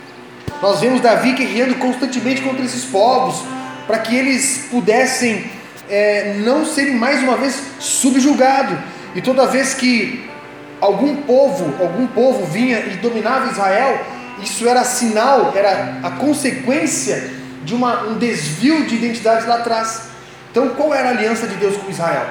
Nós 0.62 0.80
vemos 0.80 1.00
Davi 1.00 1.32
guerreando 1.32 1.74
constantemente 1.74 2.40
contra 2.40 2.64
esses 2.64 2.84
povos, 2.84 3.42
para 3.86 3.98
que 3.98 4.14
eles 4.14 4.68
pudessem 4.70 5.50
é, 5.88 6.34
não 6.44 6.64
serem 6.64 6.94
mais 6.94 7.22
uma 7.22 7.36
vez 7.36 7.60
subjugados. 7.78 8.78
E 9.14 9.20
toda 9.20 9.46
vez 9.46 9.74
que 9.74 10.28
algum 10.80 11.16
povo, 11.22 11.74
algum 11.82 12.06
povo 12.06 12.46
vinha 12.46 12.78
e 12.80 12.96
dominava 12.96 13.50
Israel, 13.50 14.04
isso 14.42 14.68
era 14.68 14.84
sinal, 14.84 15.52
era 15.54 15.98
a 16.02 16.10
consequência 16.12 17.30
de 17.64 17.74
uma, 17.74 18.04
um 18.04 18.18
desvio 18.18 18.86
de 18.86 18.94
identidade 18.94 19.46
lá 19.46 19.56
atrás. 19.56 20.08
Então, 20.50 20.70
qual 20.70 20.94
era 20.94 21.08
a 21.08 21.10
aliança 21.10 21.46
de 21.46 21.56
Deus 21.56 21.76
com 21.76 21.90
Israel? 21.90 22.26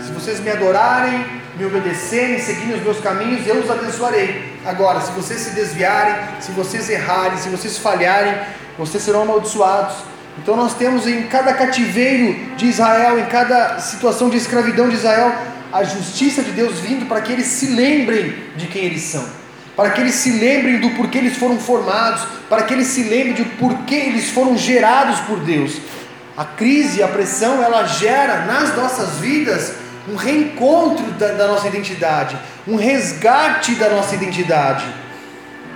Se 0.00 0.12
vocês 0.12 0.40
me 0.40 0.50
adorarem, 0.50 1.24
me 1.56 1.64
obedecerem, 1.64 2.38
seguirem 2.38 2.76
os 2.76 2.82
meus 2.82 3.00
caminhos, 3.00 3.46
eu 3.46 3.56
os 3.56 3.70
abençoarei. 3.70 4.58
Agora, 4.64 5.00
se 5.00 5.10
vocês 5.12 5.40
se 5.40 5.50
desviarem, 5.50 6.14
se 6.40 6.52
vocês 6.52 6.90
errarem, 6.90 7.38
se 7.38 7.48
vocês 7.48 7.78
falharem, 7.78 8.34
vocês 8.76 9.02
serão 9.02 9.22
amaldiçoados. 9.22 9.96
Então 10.38 10.54
nós 10.54 10.74
temos 10.74 11.06
em 11.06 11.22
cada 11.28 11.54
cativeiro 11.54 12.56
de 12.56 12.66
Israel, 12.66 13.18
em 13.18 13.24
cada 13.26 13.78
situação 13.78 14.28
de 14.28 14.36
escravidão 14.36 14.88
de 14.88 14.96
Israel, 14.96 15.32
a 15.72 15.84
justiça 15.84 16.42
de 16.42 16.52
Deus 16.52 16.80
vindo 16.80 17.06
para 17.06 17.20
que 17.20 17.32
eles 17.32 17.46
se 17.46 17.66
lembrem 17.66 18.34
de 18.56 18.66
quem 18.66 18.84
eles 18.84 19.02
são, 19.02 19.24
para 19.74 19.90
que 19.90 20.00
eles 20.00 20.14
se 20.14 20.30
lembrem 20.32 20.78
do 20.78 20.90
porquê 20.90 21.18
eles 21.18 21.36
foram 21.36 21.58
formados, 21.58 22.26
para 22.48 22.62
que 22.62 22.74
eles 22.74 22.88
se 22.88 23.04
lembrem 23.04 23.34
de 23.34 23.44
porquê 23.44 23.94
eles 23.94 24.30
foram 24.30 24.56
gerados 24.56 25.20
por 25.20 25.40
Deus. 25.40 25.76
A 26.36 26.44
crise, 26.44 27.02
a 27.02 27.08
pressão, 27.08 27.62
ela 27.62 27.86
gera 27.86 28.44
nas 28.44 28.76
nossas 28.76 29.18
vidas 29.18 29.74
um 30.08 30.16
reencontro 30.16 31.04
da, 31.12 31.28
da 31.28 31.48
nossa 31.48 31.66
identidade, 31.66 32.36
um 32.66 32.76
resgate 32.76 33.74
da 33.74 33.88
nossa 33.88 34.14
identidade. 34.14 34.84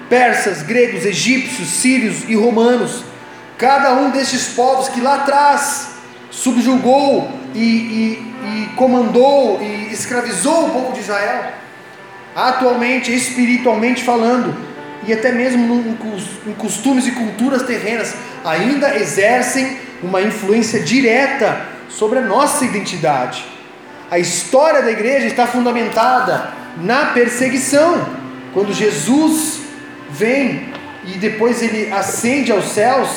Persas, 0.08 0.62
gregos, 0.62 1.04
egípcios, 1.04 1.68
sírios 1.68 2.28
e 2.28 2.34
romanos, 2.34 3.04
cada 3.56 3.94
um 3.94 4.10
destes 4.10 4.48
povos 4.48 4.88
que 4.88 5.00
lá 5.00 5.16
atrás 5.16 5.88
subjugou 6.30 7.39
e, 7.54 7.58
e, 7.58 8.34
e 8.44 8.66
comandou 8.76 9.60
e 9.62 9.92
escravizou 9.92 10.66
o 10.66 10.70
povo 10.70 10.92
de 10.92 11.00
Israel, 11.00 11.52
atualmente, 12.34 13.14
espiritualmente 13.14 14.02
falando, 14.02 14.54
e 15.06 15.12
até 15.12 15.32
mesmo 15.32 15.96
em 16.46 16.52
costumes 16.54 17.06
e 17.06 17.12
culturas 17.12 17.62
terrenas, 17.62 18.14
ainda 18.44 18.96
exercem 18.96 19.78
uma 20.02 20.20
influência 20.20 20.80
direta 20.80 21.66
sobre 21.88 22.18
a 22.18 22.22
nossa 22.22 22.64
identidade. 22.64 23.44
A 24.10 24.18
história 24.18 24.82
da 24.82 24.90
igreja 24.90 25.26
está 25.26 25.46
fundamentada 25.46 26.52
na 26.76 27.06
perseguição. 27.06 28.06
Quando 28.52 28.72
Jesus 28.72 29.60
vem 30.10 30.68
e 31.04 31.18
depois 31.18 31.62
ele 31.62 31.92
ascende 31.92 32.50
aos 32.50 32.66
céus, 32.66 33.08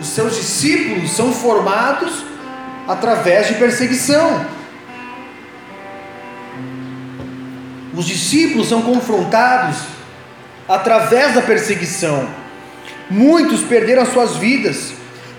os 0.00 0.08
seus 0.08 0.36
discípulos 0.36 1.10
são 1.12 1.32
formados 1.32 2.29
através 2.90 3.46
de 3.46 3.54
perseguição. 3.54 4.44
Os 7.94 8.04
discípulos 8.04 8.68
são 8.68 8.82
confrontados 8.82 9.76
através 10.68 11.34
da 11.34 11.40
perseguição. 11.40 12.28
Muitos 13.08 13.62
perderam 13.62 14.02
as 14.02 14.08
suas 14.08 14.36
vidas 14.36 14.92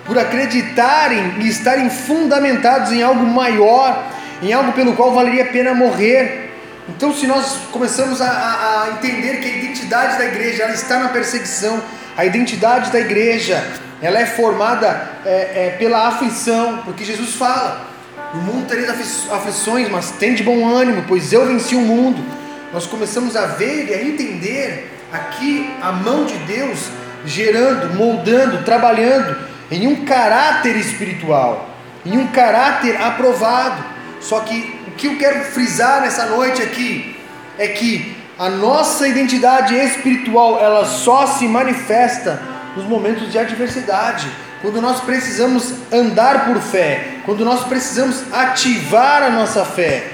por 0.06 0.18
acreditarem 0.18 1.42
e 1.42 1.50
estarem 1.50 1.90
fundamentados 1.90 2.94
em 2.94 3.04
algo 3.04 3.26
maior, 3.26 4.02
em 4.42 4.54
algo 4.54 4.72
pelo 4.72 4.96
qual 4.96 5.14
valeria 5.14 5.44
a 5.44 5.48
pena 5.48 5.74
morrer. 5.74 6.52
Então, 6.88 7.14
se 7.14 7.28
nós 7.28 7.58
começamos 7.70 8.22
a, 8.22 8.30
a, 8.30 8.84
a 8.84 8.90
entender 8.92 9.42
que 9.42 9.50
a 9.50 9.58
identidade 9.58 10.18
da 10.18 10.26
igreja 10.26 10.70
está 10.70 11.00
na 11.00 11.10
perseguição, 11.10 11.82
a 12.22 12.26
identidade 12.26 12.92
da 12.92 13.00
igreja 13.00 13.66
ela 14.00 14.20
é 14.20 14.28
formada 14.28 15.10
é, 15.26 15.30
é, 15.30 15.76
pela 15.80 16.08
aflição, 16.08 16.84
porque 16.86 17.04
Jesus 17.04 17.34
fala: 17.34 17.88
no 18.36 18.42
mundo 18.42 18.68
tereis 18.68 19.28
aflições, 19.32 19.90
mas 19.90 20.12
tem 20.12 20.36
de 20.36 20.44
bom 20.44 20.68
ânimo, 20.68 21.04
pois 21.08 21.34
eu 21.34 21.48
venci 21.48 21.76
o 21.76 21.82
mundo. 21.82 22.24
Nós 22.72 22.86
começamos 22.86 23.36
a 23.36 23.48
ver 23.48 23.90
e 23.90 23.94
a 23.96 24.04
entender 24.04 25.00
aqui 25.12 25.74
a 25.82 25.92
mão 25.92 26.26
de 26.26 26.36
Deus 26.46 26.90
gerando, 27.26 27.96
moldando, 27.96 28.64
trabalhando 28.64 29.36
em 29.72 29.88
um 29.88 30.06
caráter 30.06 30.76
espiritual, 30.78 31.72
em 32.06 32.20
um 32.20 32.28
caráter 32.28 33.02
aprovado. 33.02 33.84
Só 34.20 34.42
que 34.42 34.80
o 34.88 34.92
que 34.92 35.08
eu 35.08 35.18
quero 35.18 35.44
frisar 35.46 36.02
nessa 36.02 36.28
noite 36.28 36.62
aqui 36.62 37.16
é 37.58 37.68
que 37.68 38.16
a 38.42 38.50
nossa 38.50 39.08
identidade 39.08 39.76
espiritual 39.76 40.60
ela 40.60 40.84
só 40.84 41.28
se 41.28 41.48
manifesta 41.48 42.42
nos 42.76 42.86
momentos 42.86 43.32
de 43.32 43.38
adversidade, 43.38 44.28
quando 44.64 44.82
nós 44.82 45.00
precisamos 45.02 45.76
andar 45.94 46.48
por 46.48 46.60
fé, 46.60 47.20
quando 47.24 47.46
nós 47.46 47.64
precisamos 47.66 48.24
ativar 48.34 49.22
a 49.22 49.30
nossa 49.30 49.64
fé. 49.64 50.14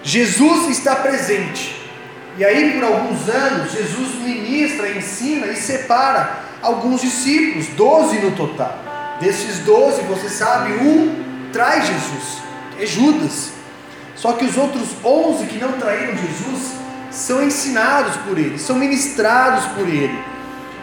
Jesus 0.00 0.68
está 0.68 0.94
presente. 0.94 1.74
E 2.38 2.44
aí, 2.44 2.74
por 2.74 2.84
alguns 2.84 3.28
anos, 3.28 3.72
Jesus 3.72 4.14
ministra, 4.22 4.88
ensina 4.88 5.48
e 5.48 5.56
separa 5.56 6.44
alguns 6.62 7.00
discípulos, 7.00 7.66
doze 7.76 8.16
no 8.20 8.30
total. 8.30 8.78
Desses 9.18 9.58
doze, 9.64 10.02
você 10.02 10.28
sabe, 10.28 10.74
um 10.74 11.50
traz 11.52 11.84
Jesus, 11.84 12.42
é 12.78 12.86
Judas. 12.86 13.50
Só 14.14 14.34
que 14.34 14.44
os 14.44 14.56
outros 14.56 14.86
onze 15.04 15.46
que 15.46 15.58
não 15.58 15.72
traíram 15.72 16.16
Jesus 16.16 16.79
são 17.10 17.42
ensinados 17.42 18.16
por 18.18 18.38
ele, 18.38 18.58
são 18.58 18.76
ministrados 18.76 19.64
por 19.72 19.88
ele. 19.88 20.18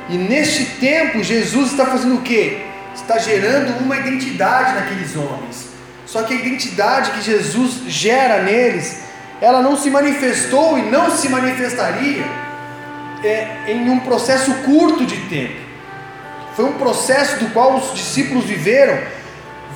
E 0.09 0.17
neste 0.17 0.65
tempo, 0.79 1.23
Jesus 1.23 1.71
está 1.71 1.85
fazendo 1.85 2.15
o 2.15 2.21
que? 2.21 2.61
Está 2.95 3.17
gerando 3.17 3.83
uma 3.83 3.97
identidade 3.97 4.73
naqueles 4.73 5.15
homens. 5.15 5.67
Só 6.05 6.23
que 6.23 6.33
a 6.33 6.37
identidade 6.37 7.11
que 7.11 7.21
Jesus 7.21 7.81
gera 7.87 8.41
neles, 8.41 9.01
ela 9.41 9.61
não 9.61 9.75
se 9.75 9.89
manifestou 9.89 10.79
e 10.79 10.83
não 10.83 11.11
se 11.11 11.27
manifestaria 11.27 12.23
é, 13.23 13.71
em 13.73 13.89
um 13.89 13.99
processo 13.99 14.53
curto 14.63 15.05
de 15.05 15.17
tempo. 15.27 15.67
Foi 16.55 16.65
um 16.65 16.73
processo 16.73 17.37
do 17.37 17.51
qual 17.51 17.75
os 17.75 17.93
discípulos 17.93 18.45
viveram, 18.45 18.97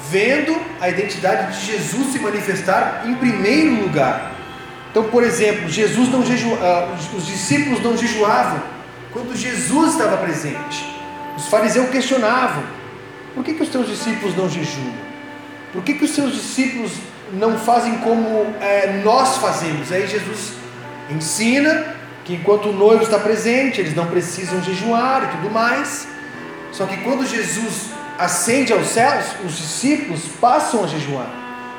vendo 0.09 0.55
a 0.79 0.89
identidade 0.89 1.59
de 1.59 1.73
Jesus 1.73 2.13
se 2.13 2.19
manifestar 2.19 3.03
em 3.05 3.13
primeiro 3.15 3.81
lugar. 3.81 4.31
Então, 4.91 5.05
por 5.05 5.23
exemplo, 5.23 5.69
Jesus 5.69 6.09
não 6.09 6.19
uh, 6.19 7.15
os 7.17 7.25
discípulos 7.25 7.81
não 7.81 7.97
jejuavam 7.97 8.61
quando 9.13 9.35
Jesus 9.35 9.93
estava 9.93 10.17
presente. 10.17 10.85
Os 11.37 11.47
fariseus 11.47 11.89
questionavam: 11.89 12.63
por 13.33 13.43
que, 13.43 13.53
que 13.53 13.63
os 13.63 13.69
teus 13.69 13.87
discípulos 13.87 14.35
não 14.35 14.49
jejuam? 14.49 14.93
Por 15.71 15.81
que, 15.81 15.93
que 15.93 16.03
os 16.03 16.11
seus 16.11 16.33
discípulos 16.33 16.91
não 17.31 17.57
fazem 17.57 17.99
como 17.99 18.53
é, 18.59 19.01
nós 19.01 19.37
fazemos? 19.37 19.89
Aí 19.93 20.05
Jesus 20.05 20.53
ensina 21.09 21.95
que 22.25 22.33
enquanto 22.33 22.67
o 22.67 22.73
noivo 22.73 23.03
está 23.03 23.17
presente, 23.17 23.79
eles 23.79 23.95
não 23.95 24.07
precisam 24.07 24.61
jejuar 24.61 25.23
e 25.23 25.37
tudo 25.37 25.49
mais. 25.49 26.05
Só 26.73 26.85
que 26.85 26.97
quando 26.97 27.25
Jesus 27.25 27.91
ascende 28.19 28.73
aos 28.73 28.87
céus, 28.87 29.25
os 29.45 29.55
discípulos 29.55 30.23
passam 30.39 30.83
a 30.83 30.87
jejuar, 30.87 31.29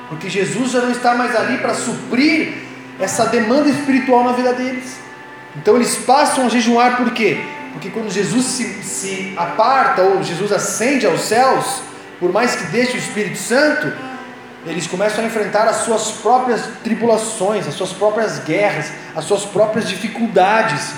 porque 0.09 0.31
Jesus 0.31 0.73
já 0.73 0.81
não 0.81 0.91
está 0.91 1.15
mais 1.15 1.37
ali 1.37 1.59
para 1.59 1.75
suprir 1.75 2.72
essa 3.01 3.27
demanda 3.27 3.69
espiritual 3.69 4.25
na 4.25 4.33
vida 4.33 4.53
deles. 4.53 4.99
Então 5.57 5.77
eles 5.77 5.97
passam 5.97 6.47
a 6.47 6.49
jejuar 6.49 6.97
por 6.97 7.13
quê? 7.13 7.39
Porque 7.73 7.91
quando 7.91 8.11
Jesus 8.11 8.45
se, 8.45 8.65
se 8.83 9.35
aparta 9.37 10.03
ou 10.03 10.23
Jesus 10.23 10.53
ascende 10.53 11.07
aos 11.07 11.23
céus, 11.23 11.83
por 12.21 12.33
mais 12.33 12.55
que 12.55 12.65
deixe 12.67 12.93
o 12.93 12.99
Espírito 12.99 13.39
Santo, 13.39 13.93
eles 14.67 14.87
começam 14.87 15.25
a 15.25 15.27
enfrentar 15.27 15.67
as 15.67 15.77
suas 15.79 16.13
próprias 16.13 16.63
tribulações, 16.85 17.67
as 17.67 17.75
suas 17.75 17.93
próprias 17.93 18.39
guerras, 18.41 18.93
as 19.17 19.25
suas 19.25 19.45
próprias 19.45 19.89
dificuldades. 19.89 20.93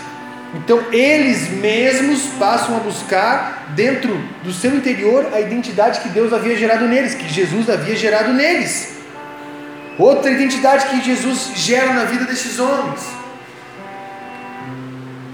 Então 0.54 0.85
eles 0.92 1.48
mesmos 1.50 2.26
passam 2.38 2.76
a 2.76 2.80
buscar 2.80 3.72
dentro 3.74 4.16
do 4.42 4.52
seu 4.52 4.74
interior 4.74 5.30
a 5.33 5.40
identidade 5.40 6.00
que 6.00 6.09
Deus 6.11 6.33
havia 6.33 6.57
gerado 6.57 6.87
neles, 6.87 7.14
que 7.14 7.28
Jesus 7.28 7.70
havia 7.70 7.96
gerado 7.96 8.33
neles. 8.33 8.93
Outra 9.98 10.30
identidade 10.30 10.87
que 10.87 11.04
Jesus 11.04 11.52
gera 11.54 11.92
na 11.92 12.04
vida 12.04 12.24
desses 12.24 12.59
homens. 12.59 13.00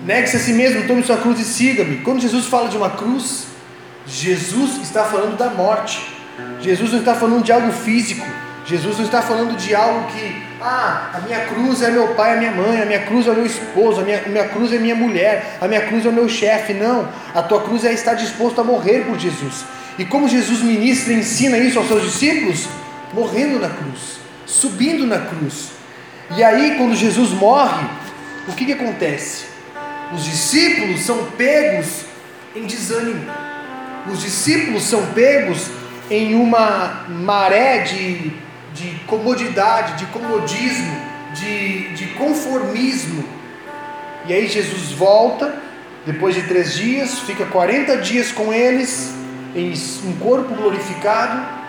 Negue-se 0.05 0.37
a 0.37 0.41
si 0.41 0.53
mesmo, 0.53 0.87
tome 0.87 1.03
sua 1.03 1.17
cruz 1.17 1.39
e 1.41 1.45
siga-me. 1.45 1.99
Quando 1.99 2.21
Jesus 2.21 2.47
fala 2.47 2.69
de 2.69 2.77
uma 2.77 2.91
cruz, 2.91 3.47
Jesus 4.07 4.83
está 4.83 5.05
falando 5.05 5.37
da 5.37 5.51
morte. 5.51 6.01
Jesus 6.61 6.93
não 6.93 6.99
está 6.99 7.15
falando 7.15 7.45
de 7.45 7.53
algo 7.53 7.73
físico. 7.73 8.27
Jesus 8.67 8.99
não 8.99 9.05
está 9.05 9.21
falando 9.21 9.57
de 9.57 9.75
algo 9.75 10.07
que, 10.13 10.43
ah, 10.61 11.11
a 11.15 11.21
minha 11.21 11.41
cruz 11.47 11.83
é 11.83 11.91
meu 11.91 12.09
pai, 12.15 12.35
a 12.35 12.37
minha 12.37 12.53
mãe, 12.53 12.81
a 12.81 12.87
minha 12.87 13.01
cruz 13.01 13.27
é 13.27 13.33
meu 13.33 13.45
esposo, 13.45 14.01
a 14.01 14.05
minha, 14.05 14.23
a 14.25 14.29
minha 14.29 14.49
cruz 14.49 14.73
é 14.73 14.79
minha 14.79 14.95
mulher, 14.95 15.57
a 15.61 15.67
minha 15.67 15.81
cruz 15.81 16.07
é 16.07 16.09
o 16.09 16.13
meu 16.13 16.29
chefe. 16.29 16.73
Não, 16.75 17.09
a 17.35 17.43
tua 17.43 17.63
cruz 17.63 17.85
é 17.85 17.93
estar 17.93 18.15
disposto 18.15 18.61
a 18.61 18.65
morrer 18.65 19.07
por 19.07 19.19
Jesus. 19.19 19.65
E 19.99 20.05
como 20.05 20.29
Jesus 20.29 20.63
ministra 20.63 21.13
e 21.13 21.19
ensina 21.19 21.59
isso 21.59 21.79
aos 21.79 21.89
seus 21.89 22.03
discípulos? 22.03 22.69
Morrendo 23.13 23.59
na 23.59 23.69
cruz, 23.69 24.20
subindo 24.51 25.07
na 25.07 25.19
cruz. 25.19 25.71
E 26.37 26.43
aí, 26.43 26.77
quando 26.77 26.95
Jesus 26.95 27.31
morre, 27.31 27.87
o 28.49 28.53
que, 28.53 28.65
que 28.65 28.73
acontece? 28.73 29.47
Os 30.13 30.25
discípulos 30.25 31.01
são 31.01 31.25
pegos 31.37 32.05
em 32.55 32.67
desânimo. 32.67 33.31
Os 34.11 34.21
discípulos 34.21 34.85
são 34.85 35.07
pegos 35.07 35.71
em 36.11 36.35
uma 36.35 37.07
maré 37.09 37.79
de 37.79 38.33
de 38.73 39.01
comodidade, 39.07 39.99
de 39.99 40.07
comodismo, 40.07 40.97
de, 41.35 41.95
de 41.95 42.07
conformismo. 42.15 43.25
E 44.27 44.33
aí 44.33 44.47
Jesus 44.47 44.93
volta, 44.93 45.55
depois 46.07 46.35
de 46.35 46.43
três 46.43 46.75
dias, 46.75 47.19
fica 47.21 47.45
40 47.47 47.97
dias 47.99 48.31
com 48.31 48.53
eles, 48.53 49.13
em 49.55 49.73
um 50.07 50.13
corpo 50.19 50.55
glorificado. 50.55 51.60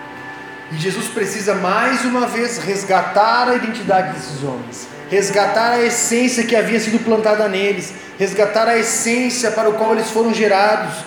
E 0.72 0.78
Jesus 0.78 1.08
precisa 1.08 1.54
mais 1.54 2.02
uma 2.04 2.26
vez 2.26 2.56
resgatar 2.56 3.46
a 3.46 3.54
identidade 3.56 4.14
desses 4.14 4.42
homens, 4.42 4.88
resgatar 5.10 5.72
a 5.72 5.82
essência 5.82 6.44
que 6.44 6.56
havia 6.56 6.80
sido 6.80 6.98
plantada 7.04 7.46
neles, 7.46 7.92
resgatar 8.18 8.66
a 8.66 8.78
essência 8.78 9.50
para 9.50 9.68
o 9.68 9.74
qual 9.74 9.92
eles 9.92 10.10
foram 10.10 10.32
gerados. 10.32 11.04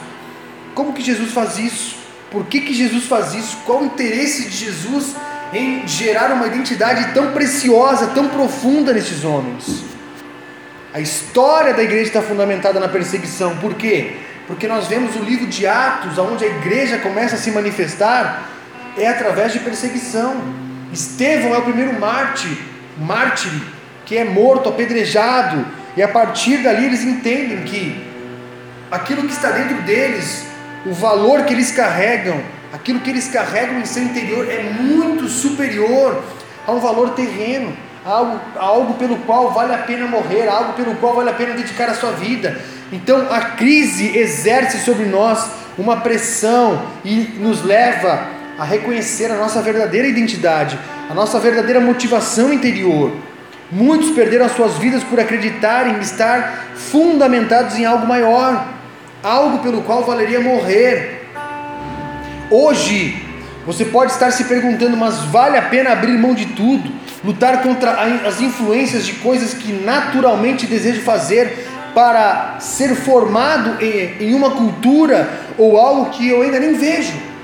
Como 0.76 0.94
que 0.94 1.02
Jesus 1.02 1.32
faz 1.32 1.58
isso? 1.58 1.96
Por 2.30 2.46
que, 2.46 2.62
que 2.62 2.76
Jesus 2.76 3.06
faz 3.06 3.34
isso? 3.34 3.58
Qual 3.66 3.82
o 3.82 3.86
interesse 3.86 4.50
de 4.50 4.56
Jesus 4.56 5.16
em 5.52 5.88
gerar 5.88 6.32
uma 6.32 6.46
identidade 6.46 7.14
tão 7.14 7.32
preciosa, 7.32 8.08
tão 8.08 8.28
profunda 8.30 8.94
nesses 8.94 9.24
homens? 9.24 9.84
A 10.94 11.00
história 11.00 11.74
da 11.74 11.82
igreja 11.82 12.04
está 12.04 12.22
fundamentada 12.22 12.80
na 12.80 12.88
perseguição. 12.88 13.58
Por 13.58 13.74
quê? 13.74 14.18
Porque 14.46 14.68
nós 14.68 14.88
vemos 14.88 15.16
o 15.16 15.20
livro 15.20 15.48
de 15.48 15.66
Atos, 15.66 16.20
onde 16.20 16.46
a 16.46 16.48
igreja 16.48 17.00
começa 17.00 17.36
a 17.36 17.40
se 17.40 17.50
manifestar, 17.52 18.55
é 18.98 19.08
através 19.08 19.54
de 19.54 19.60
perseguição. 19.60 20.36
Estevão 20.92 21.54
é 21.54 21.58
o 21.58 21.64
primeiro 21.64 22.00
mártir, 22.00 22.58
mártir 22.98 23.52
que 24.06 24.16
é 24.16 24.24
morto, 24.24 24.70
apedrejado, 24.70 25.66
e 25.98 26.04
a 26.04 26.08
partir 26.08 26.58
dali 26.58 26.86
eles 26.86 27.04
entendem 27.04 27.64
que 27.64 28.06
aquilo 28.92 29.24
que 29.24 29.34
está 29.34 29.50
dentro 29.50 29.82
deles, 29.82 30.46
o 30.86 30.94
valor 30.94 31.44
que 31.44 31.54
eles 31.54 31.72
carregam, 31.72 32.40
aquilo 32.72 33.00
que 33.00 33.10
eles 33.10 33.28
carregam 33.28 33.80
em 33.80 33.86
seu 33.86 34.04
interior 34.04 34.48
é 34.50 34.62
muito 34.62 35.28
superior 35.28 36.24
a 36.68 36.72
um 36.72 36.80
valor 36.80 37.12
terreno, 37.12 37.76
algo, 38.06 38.40
algo 38.58 38.94
pelo 38.96 39.18
qual 39.20 39.52
vale 39.52 39.74
a 39.74 39.80
pena 39.80 40.06
morrer, 40.06 40.48
algo 40.48 40.74
pelo 40.74 40.96
qual 40.96 41.16
vale 41.16 41.30
a 41.30 41.34
pena 41.34 41.54
dedicar 41.54 41.90
a 41.90 41.96
sua 41.96 42.12
vida. 42.12 42.62
Então 42.92 43.28
a 43.32 43.42
crise 43.42 44.16
exerce 44.18 44.80
sobre 44.80 45.06
nós 45.06 45.50
uma 45.78 45.98
pressão 45.98 46.86
e 47.04 47.36
nos 47.40 47.64
leva 47.64 48.35
a 48.58 48.64
reconhecer 48.64 49.32
a 49.32 49.36
nossa 49.36 49.62
verdadeira 49.62 50.08
identidade, 50.08 50.78
a 51.10 51.14
nossa 51.14 51.40
verdadeira 51.40 51.80
motivação 51.80 52.54
interior. 52.54 53.12
Muitos 53.72 54.12
perderam 54.12 54.46
as 54.46 54.54
suas 54.54 54.78
vidas 54.78 55.04
por 55.04 55.20
acreditarem 55.20 56.00
estar 56.00 56.68
fundamentados 56.76 57.78
em 57.78 57.86
algo 57.86 58.08
maior, 58.08 58.68
algo 59.24 59.60
pelo 59.60 59.82
qual 59.82 60.04
valeria 60.04 60.40
morrer. 60.40 61.28
Hoje, 62.50 63.22
você 63.66 63.84
pode 63.84 64.12
estar 64.12 64.32
se 64.32 64.44
perguntando, 64.44 64.96
mas 64.96 65.20
vale 65.26 65.58
a 65.58 65.64
pena 65.64 65.92
abrir 65.92 66.18
mão 66.18 66.36
de 66.36 66.46
tudo, 66.46 66.92
lutar 67.24 67.64
contra 67.64 67.92
as 68.28 68.40
influências 68.40 69.06
de 69.06 69.14
coisas 69.14 69.54
que 69.54 69.74
naturalmente 69.74 70.68
desejo 70.68 71.02
fazer 71.02 71.68
para 71.96 72.58
ser 72.60 72.94
formado 72.94 73.78
em 73.82 74.34
uma 74.36 74.52
cultura 74.52 75.28
ou 75.58 75.78
algo 75.78 76.12
que 76.12 76.30
eu 76.30 76.44
ainda 76.44 76.60
nem 76.60 76.76
vejo? 76.76 77.35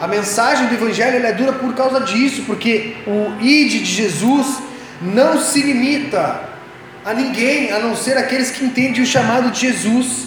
A 0.00 0.06
mensagem 0.06 0.66
do 0.66 0.74
Evangelho 0.74 1.24
é 1.24 1.32
dura 1.32 1.54
por 1.54 1.74
causa 1.74 2.00
disso, 2.00 2.42
porque 2.46 2.96
o 3.06 3.32
id 3.40 3.70
de 3.70 3.84
Jesus 3.84 4.58
não 5.00 5.40
se 5.40 5.62
limita 5.62 6.40
a 7.04 7.14
ninguém 7.14 7.72
a 7.72 7.78
não 7.78 7.96
ser 7.96 8.18
aqueles 8.18 8.50
que 8.50 8.64
entendem 8.64 9.02
o 9.02 9.06
chamado 9.06 9.50
de 9.50 9.60
Jesus. 9.60 10.26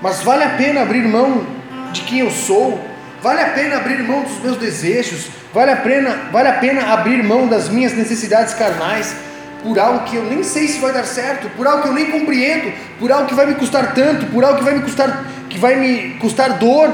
Mas 0.00 0.22
vale 0.22 0.44
a 0.44 0.50
pena 0.50 0.80
abrir 0.80 1.06
mão 1.06 1.44
de 1.92 2.00
quem 2.02 2.20
eu 2.20 2.30
sou, 2.30 2.82
vale 3.22 3.42
a 3.42 3.50
pena 3.50 3.76
abrir 3.76 4.02
mão 4.02 4.22
dos 4.22 4.38
meus 4.38 4.56
desejos, 4.56 5.26
vale 5.52 5.72
a 5.72 5.76
pena, 5.76 6.28
vale 6.32 6.48
a 6.48 6.54
pena 6.54 6.92
abrir 6.94 7.22
mão 7.22 7.48
das 7.48 7.68
minhas 7.68 7.92
necessidades 7.92 8.54
carnais 8.54 9.14
por 9.62 9.78
algo 9.78 10.04
que 10.04 10.16
eu 10.16 10.24
nem 10.24 10.42
sei 10.42 10.68
se 10.68 10.78
vai 10.78 10.90
dar 10.90 11.04
certo, 11.04 11.50
por 11.50 11.66
algo 11.66 11.82
que 11.82 11.88
eu 11.88 11.92
nem 11.92 12.10
compreendo, 12.10 12.72
por 12.98 13.12
algo 13.12 13.26
que 13.26 13.34
vai 13.34 13.44
me 13.44 13.56
custar 13.56 13.92
tanto, 13.92 14.24
por 14.26 14.42
algo 14.42 14.58
que 14.58 14.64
vai 14.64 14.74
me 14.74 14.80
custar 14.80 15.26
que 15.50 15.58
vai 15.58 15.76
me 15.76 16.14
custar 16.18 16.58
dor. 16.58 16.90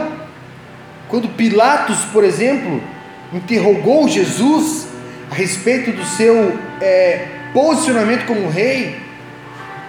Quando 1.17 1.31
Pilatos, 1.31 2.01
por 2.13 2.23
exemplo, 2.23 2.79
interrogou 3.33 4.07
Jesus 4.07 4.87
a 5.31 5.35
respeito 5.35 5.91
do 5.91 6.05
seu 6.05 6.59
é, 6.79 7.29
posicionamento 7.55 8.27
como 8.27 8.51
rei, 8.51 9.01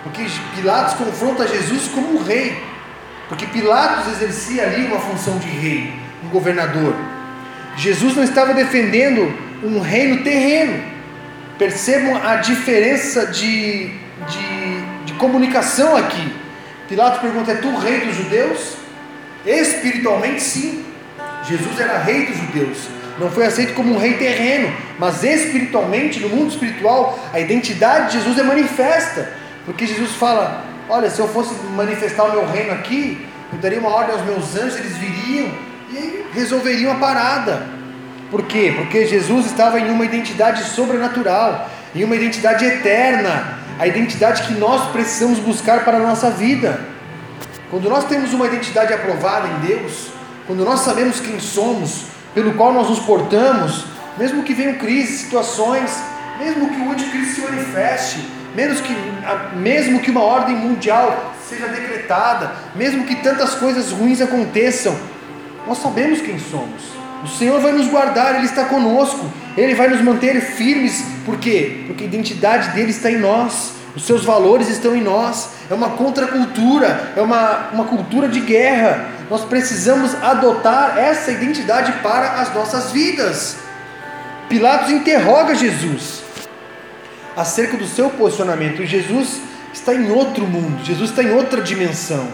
porque 0.04 0.26
Pilatos 0.56 0.94
confronta 0.94 1.46
Jesus 1.46 1.90
como 1.94 2.18
um 2.18 2.24
rei, 2.24 2.58
porque 3.28 3.46
Pilatos 3.46 4.14
exercia 4.14 4.64
ali 4.64 4.86
uma 4.86 5.02
função 5.02 5.38
de 5.38 5.50
rei, 5.50 5.92
um 6.24 6.30
governador. 6.30 6.96
Jesus 7.76 8.16
não 8.16 8.24
estava 8.24 8.54
defendendo 8.54 9.30
um 9.62 9.82
reino 9.82 10.24
terreno. 10.24 10.82
Percebam 11.60 12.26
a 12.26 12.38
diferença 12.38 13.26
de, 13.26 13.88
de, 14.30 14.82
de 15.04 15.14
comunicação 15.18 15.98
aqui. 15.98 16.34
Pilatos 16.88 17.20
pergunta: 17.20 17.52
É 17.52 17.56
tu 17.56 17.76
rei 17.76 18.00
dos 18.00 18.16
judeus? 18.16 18.78
Espiritualmente, 19.46 20.42
sim. 20.42 20.87
Jesus 21.48 21.80
era 21.80 22.00
rei 22.00 22.26
dos 22.26 22.38
judeus. 22.38 22.78
Não 23.20 23.32
foi 23.32 23.46
aceito 23.46 23.74
como 23.74 23.96
um 23.96 23.98
rei 23.98 24.14
terreno, 24.14 24.72
mas 25.00 25.24
espiritualmente, 25.24 26.20
no 26.20 26.30
mundo 26.30 26.52
espiritual, 26.52 27.18
a 27.34 27.40
identidade 27.40 28.08
de 28.08 28.20
Jesus 28.20 28.38
é 28.38 28.44
manifesta. 28.44 29.34
Porque 29.66 29.88
Jesus 29.88 30.12
fala: 30.12 30.64
Olha, 30.88 31.10
se 31.10 31.20
eu 31.20 31.28
fosse 31.28 31.54
manifestar 31.76 32.26
o 32.26 32.32
meu 32.32 32.48
reino 32.48 32.74
aqui, 32.74 33.26
eu 33.52 33.60
daria 33.60 33.80
uma 33.80 33.90
ordem 33.90 34.14
aos 34.14 34.24
meus 34.24 34.56
anjos, 34.56 34.78
eles 34.78 34.98
viriam 34.98 35.52
e 35.92 36.26
resolveriam 36.34 36.92
a 36.92 36.96
parada. 36.96 37.66
Por 38.30 38.44
quê? 38.44 38.74
Porque 38.76 39.06
Jesus 39.06 39.46
estava 39.48 39.80
em 39.80 39.90
uma 39.90 40.06
identidade 40.06 40.64
sobrenatural, 40.64 41.70
em 41.96 42.04
uma 42.04 42.16
identidade 42.16 42.66
eterna, 42.66 43.58
a 43.80 43.88
identidade 43.88 44.44
que 44.44 44.54
nós 44.54 44.92
precisamos 44.92 45.40
buscar 45.40 45.86
para 45.86 45.98
a 45.98 46.02
nossa 46.02 46.30
vida. 46.30 46.80
Quando 47.72 47.90
nós 47.90 48.06
temos 48.06 48.34
uma 48.34 48.46
identidade 48.48 48.94
aprovada 48.94 49.48
em 49.48 49.68
Deus, 49.68 50.10
quando 50.48 50.64
nós 50.64 50.80
sabemos 50.80 51.20
quem 51.20 51.40
somos, 51.40 52.06
pelo 52.34 52.54
qual 52.54 52.74
nós 52.74 52.90
nos 52.90 53.00
portamos, 53.00 53.84
mesmo 54.18 54.44
que 54.44 54.54
venham 54.54 54.76
crises, 54.76 55.20
situações, 55.20 55.92
mesmo 56.40 56.70
que 56.70 56.80
o 56.80 56.92
anticristo 56.92 57.36
se 57.36 57.42
manifeste, 57.42 58.20
mesmo 58.56 58.82
que, 58.82 58.96
mesmo 59.58 60.00
que 60.00 60.10
uma 60.10 60.24
ordem 60.24 60.56
mundial 60.56 61.34
seja 61.48 61.68
decretada, 61.68 62.52
mesmo 62.76 63.04
que 63.06 63.16
tantas 63.16 63.56
coisas 63.56 63.92
ruins 63.92 64.22
aconteçam, 64.22 64.98
nós 65.68 65.80
sabemos 65.80 66.22
quem 66.22 66.40
somos. 66.40 66.98
O 67.24 67.28
Senhor 67.28 67.60
vai 67.60 67.74
nos 67.74 67.88
guardar, 67.88 68.36
Ele 68.36 68.46
está 68.46 68.66
conosco, 68.66 69.30
Ele 69.58 69.76
vai 69.76 69.90
nos 69.90 70.02
manter 70.02 70.40
firmes, 70.40 71.04
por 71.26 71.38
quê? 71.38 71.84
Porque 71.88 72.04
a 72.06 72.08
identidade 72.08 72.70
dele 72.70 72.92
está 72.92 73.12
em 73.12 73.18
nós, 73.18 73.74
os 73.98 74.06
seus 74.06 74.24
valores 74.24 74.70
estão 74.70 74.96
em 74.96 75.02
nós, 75.02 75.50
é 75.72 75.74
uma 75.74 75.90
contracultura, 75.90 77.14
é 77.16 77.20
uma, 77.20 77.70
uma 77.74 77.86
cultura 77.86 78.30
de 78.30 78.40
guerra, 78.42 79.10
nós 79.28 79.44
precisamos 79.44 80.14
adotar 80.22 81.00
essa 81.00 81.32
identidade 81.32 81.92
para 82.04 82.34
as 82.34 82.54
nossas 82.54 82.92
vidas. 82.92 83.58
Pilatos 84.48 84.92
interroga 84.92 85.56
Jesus 85.56 86.22
acerca 87.36 87.76
do 87.76 87.88
seu 87.88 88.12
posicionamento, 88.12 88.86
Jesus 88.86 89.42
está 89.74 89.96
em 89.96 90.12
outro 90.12 90.46
mundo, 90.46 90.86
Jesus 90.86 91.10
está 91.10 91.24
em 91.24 91.32
outra 91.32 91.60
dimensão. 91.60 92.28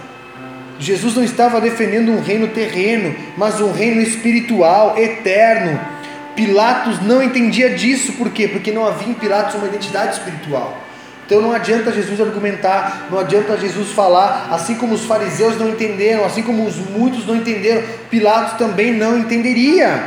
Jesus 0.77 1.15
não 1.15 1.23
estava 1.23 1.61
defendendo 1.61 2.11
um 2.11 2.21
reino 2.21 2.49
terreno, 2.49 3.15
mas 3.37 3.61
um 3.61 3.71
reino 3.71 4.01
espiritual, 4.01 4.97
eterno. 4.97 5.79
Pilatos 6.35 7.01
não 7.01 7.23
entendia 7.23 7.69
disso, 7.69 8.11
por 8.13 8.31
quê? 8.31 8.49
Porque 8.49 8.69
não 8.69 8.85
havia 8.85 9.07
em 9.07 9.13
Pilatos 9.13 9.55
uma 9.55 9.67
identidade 9.67 10.15
espiritual. 10.15 10.82
Então 11.25 11.41
não 11.41 11.53
adianta 11.53 11.91
Jesus 11.91 12.19
argumentar, 12.19 13.07
não 13.09 13.17
adianta 13.17 13.57
Jesus 13.57 13.91
falar, 13.91 14.49
assim 14.51 14.75
como 14.75 14.93
os 14.93 15.05
fariseus 15.05 15.57
não 15.57 15.69
entenderam, 15.69 16.25
assim 16.25 16.43
como 16.43 16.65
os 16.65 16.75
muitos 16.75 17.25
não 17.25 17.35
entenderam, 17.35 17.83
Pilatos 18.09 18.57
também 18.57 18.93
não 18.93 19.17
entenderia. 19.17 20.03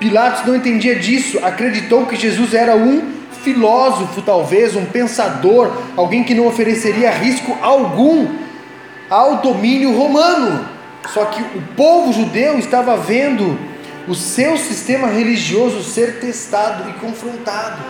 Pilatos 0.00 0.46
não 0.46 0.56
entendia 0.56 0.96
disso, 0.96 1.38
acreditou 1.44 2.06
que 2.06 2.16
Jesus 2.16 2.54
era 2.54 2.74
um 2.76 3.18
filósofo, 3.42 4.22
talvez, 4.22 4.74
um 4.74 4.84
pensador, 4.84 5.70
alguém 5.96 6.24
que 6.24 6.34
não 6.34 6.46
ofereceria 6.46 7.10
risco 7.10 7.56
algum 7.60 8.28
ao 9.10 9.36
domínio 9.36 9.96
romano. 9.96 10.66
Só 11.12 11.24
que 11.26 11.40
o 11.40 11.62
povo 11.76 12.12
judeu 12.12 12.58
estava 12.58 12.96
vendo 12.96 13.58
o 14.08 14.14
seu 14.14 14.56
sistema 14.56 15.08
religioso 15.08 15.82
ser 15.82 16.18
testado 16.18 16.88
e 16.90 16.94
confrontado. 16.94 17.82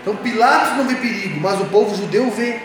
Então 0.00 0.16
Pilatos 0.16 0.76
não 0.76 0.84
vê 0.86 0.94
perigo, 0.94 1.40
mas 1.40 1.60
o 1.60 1.66
povo 1.66 1.94
judeu 1.94 2.30
vê. 2.30 2.58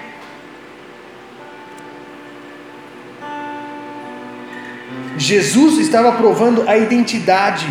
Jesus 5.17 5.77
estava 5.77 6.13
provando 6.13 6.67
a 6.67 6.77
identidade 6.77 7.67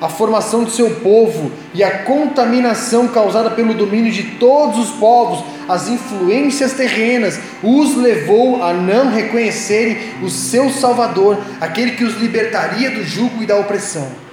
a 0.00 0.08
formação 0.08 0.62
do 0.64 0.70
seu 0.70 0.90
povo 0.96 1.50
e 1.74 1.82
a 1.82 2.04
contaminação 2.04 3.08
causada 3.08 3.50
pelo 3.50 3.74
domínio 3.74 4.12
de 4.12 4.22
todos 4.36 4.78
os 4.78 4.90
povos, 4.96 5.44
as 5.68 5.88
influências 5.88 6.72
terrenas, 6.72 7.38
os 7.62 7.96
levou 7.96 8.62
a 8.62 8.72
não 8.72 9.10
reconhecerem 9.10 9.98
o 10.22 10.30
seu 10.30 10.70
Salvador, 10.70 11.38
aquele 11.60 11.92
que 11.92 12.04
os 12.04 12.14
libertaria 12.14 12.90
do 12.90 13.04
jugo 13.04 13.42
e 13.42 13.46
da 13.46 13.56
opressão. 13.56 14.27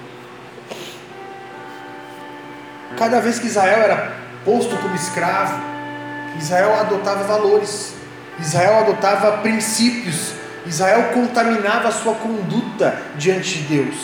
Cada 2.97 3.19
vez 3.19 3.39
que 3.39 3.47
Israel 3.47 3.84
era 3.84 4.13
posto 4.45 4.75
como 4.77 4.95
escravo, 4.95 5.60
Israel 6.39 6.75
adotava 6.79 7.23
valores, 7.23 7.93
Israel 8.39 8.79
adotava 8.79 9.39
princípios, 9.39 10.34
Israel 10.65 11.12
contaminava 11.13 11.89
a 11.89 11.91
sua 11.91 12.15
conduta 12.15 12.97
diante 13.17 13.60
de 13.60 13.75
Deus. 13.75 13.95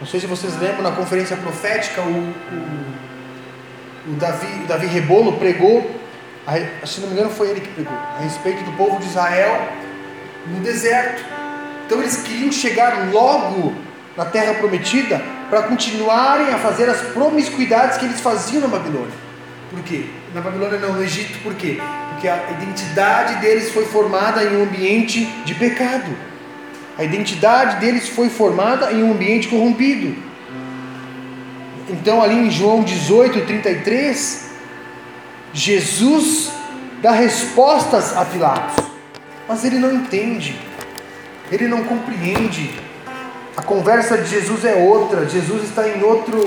Não 0.00 0.06
sei 0.06 0.20
se 0.20 0.26
vocês 0.26 0.56
lembram 0.58 0.82
na 0.82 0.92
conferência 0.92 1.36
profética, 1.36 2.00
o, 2.02 2.06
o, 2.06 4.12
o 4.12 4.14
Davi, 4.14 4.64
o 4.64 4.66
Davi 4.66 4.86
Rebolo 4.86 5.38
pregou, 5.38 5.90
a, 6.46 6.86
se 6.86 7.00
não 7.00 7.08
me 7.08 7.14
engano 7.14 7.30
foi 7.30 7.50
ele 7.50 7.60
que 7.60 7.68
pregou, 7.68 7.98
a 8.16 8.22
respeito 8.22 8.62
do 8.64 8.72
povo 8.76 8.98
de 9.00 9.06
Israel 9.06 9.68
no 10.46 10.60
deserto. 10.60 11.24
Então 11.86 12.00
eles 12.00 12.18
queriam 12.18 12.52
chegar 12.52 13.10
logo 13.10 13.74
na 14.16 14.24
terra 14.24 14.54
prometida 14.54 15.20
para 15.48 15.62
continuarem 15.62 16.48
a 16.52 16.58
fazer 16.58 16.88
as 16.88 17.00
promiscuidades 17.12 17.98
que 17.98 18.04
eles 18.04 18.20
faziam 18.20 18.62
na 18.62 18.68
Babilônia. 18.68 19.14
Por 19.70 19.82
quê? 19.82 20.06
Na 20.34 20.40
Babilônia 20.40 20.78
não, 20.78 20.94
no 20.94 21.02
Egito, 21.02 21.38
por 21.42 21.54
quê? 21.54 21.78
Porque 22.10 22.28
a 22.28 22.50
identidade 22.50 23.36
deles 23.36 23.70
foi 23.70 23.84
formada 23.86 24.42
em 24.42 24.56
um 24.56 24.62
ambiente 24.62 25.24
de 25.44 25.54
pecado. 25.54 26.10
A 26.96 27.04
identidade 27.04 27.80
deles 27.80 28.08
foi 28.08 28.28
formada 28.28 28.92
em 28.92 29.02
um 29.02 29.12
ambiente 29.12 29.48
corrompido. 29.48 30.16
Então, 31.88 32.22
ali 32.22 32.34
em 32.34 32.50
João 32.50 32.82
18, 32.82 33.46
33, 33.46 34.50
Jesus 35.52 36.50
dá 37.00 37.12
respostas 37.12 38.16
a 38.16 38.24
Pilatos, 38.24 38.84
mas 39.48 39.64
ele 39.64 39.78
não 39.78 39.94
entende, 39.94 40.58
ele 41.50 41.68
não 41.68 41.84
compreende 41.84 42.70
a 43.58 43.62
conversa 43.62 44.16
de 44.16 44.30
Jesus 44.30 44.64
é 44.64 44.72
outra. 44.76 45.28
Jesus 45.28 45.64
está 45.64 45.88
em 45.88 46.00
outro, 46.04 46.44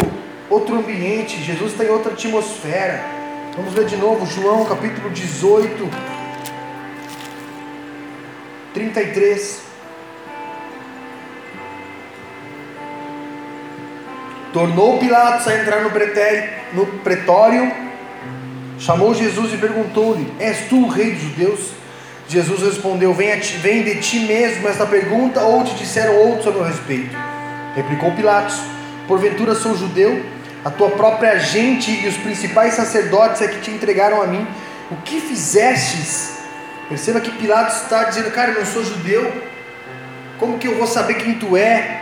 outro 0.49 0.77
ambiente. 0.77 1.43
Jesus 1.43 1.73
está 1.73 1.83
em 1.83 1.89
outra 1.89 2.13
atmosfera. 2.13 3.03
Vamos 3.53 3.75
ler 3.75 3.85
de 3.85 3.97
novo 3.97 4.25
João 4.25 4.63
capítulo 4.63 5.09
18, 5.09 5.89
33. 8.73 9.61
Tornou 14.53 14.97
Pilatos 14.97 15.49
a 15.49 15.59
entrar 15.59 15.81
no, 15.81 15.91
pretério, 15.91 16.49
no 16.71 16.85
pretório, 16.99 17.73
chamou 18.79 19.13
Jesus 19.13 19.53
e 19.53 19.57
perguntou-lhe: 19.57 20.33
És 20.39 20.69
tu 20.69 20.85
o 20.85 20.87
rei 20.87 21.11
dos 21.11 21.23
judeus? 21.23 21.80
Jesus 22.31 22.61
respondeu: 22.61 23.13
vem, 23.13 23.37
ti, 23.41 23.57
vem, 23.57 23.83
de 23.83 23.95
ti 23.95 24.19
mesmo 24.19 24.65
esta 24.65 24.85
pergunta, 24.85 25.41
ou 25.41 25.65
te 25.65 25.73
disseram 25.75 26.15
outros 26.15 26.47
a 26.47 26.51
meu 26.51 26.63
respeito? 26.63 27.13
Replicou 27.75 28.13
Pilatos: 28.13 28.57
Porventura 29.05 29.53
sou 29.53 29.75
judeu? 29.75 30.23
A 30.63 30.69
tua 30.69 30.91
própria 30.91 31.37
gente 31.39 31.91
e 31.91 32.07
os 32.07 32.15
principais 32.15 32.75
sacerdotes 32.75 33.41
é 33.41 33.49
que 33.49 33.59
te 33.59 33.71
entregaram 33.71 34.21
a 34.21 34.27
mim. 34.27 34.47
O 34.89 34.95
que 34.97 35.19
fizestes? 35.19 36.37
Perceba 36.87 37.19
que 37.19 37.31
Pilatos 37.31 37.81
está 37.81 38.05
dizendo: 38.05 38.31
Cara, 38.31 38.51
eu 38.51 38.59
não 38.59 38.65
sou 38.65 38.85
judeu. 38.85 39.29
Como 40.39 40.57
que 40.57 40.69
eu 40.69 40.77
vou 40.77 40.87
saber 40.87 41.15
quem 41.15 41.33
tu 41.33 41.57
é? 41.57 41.99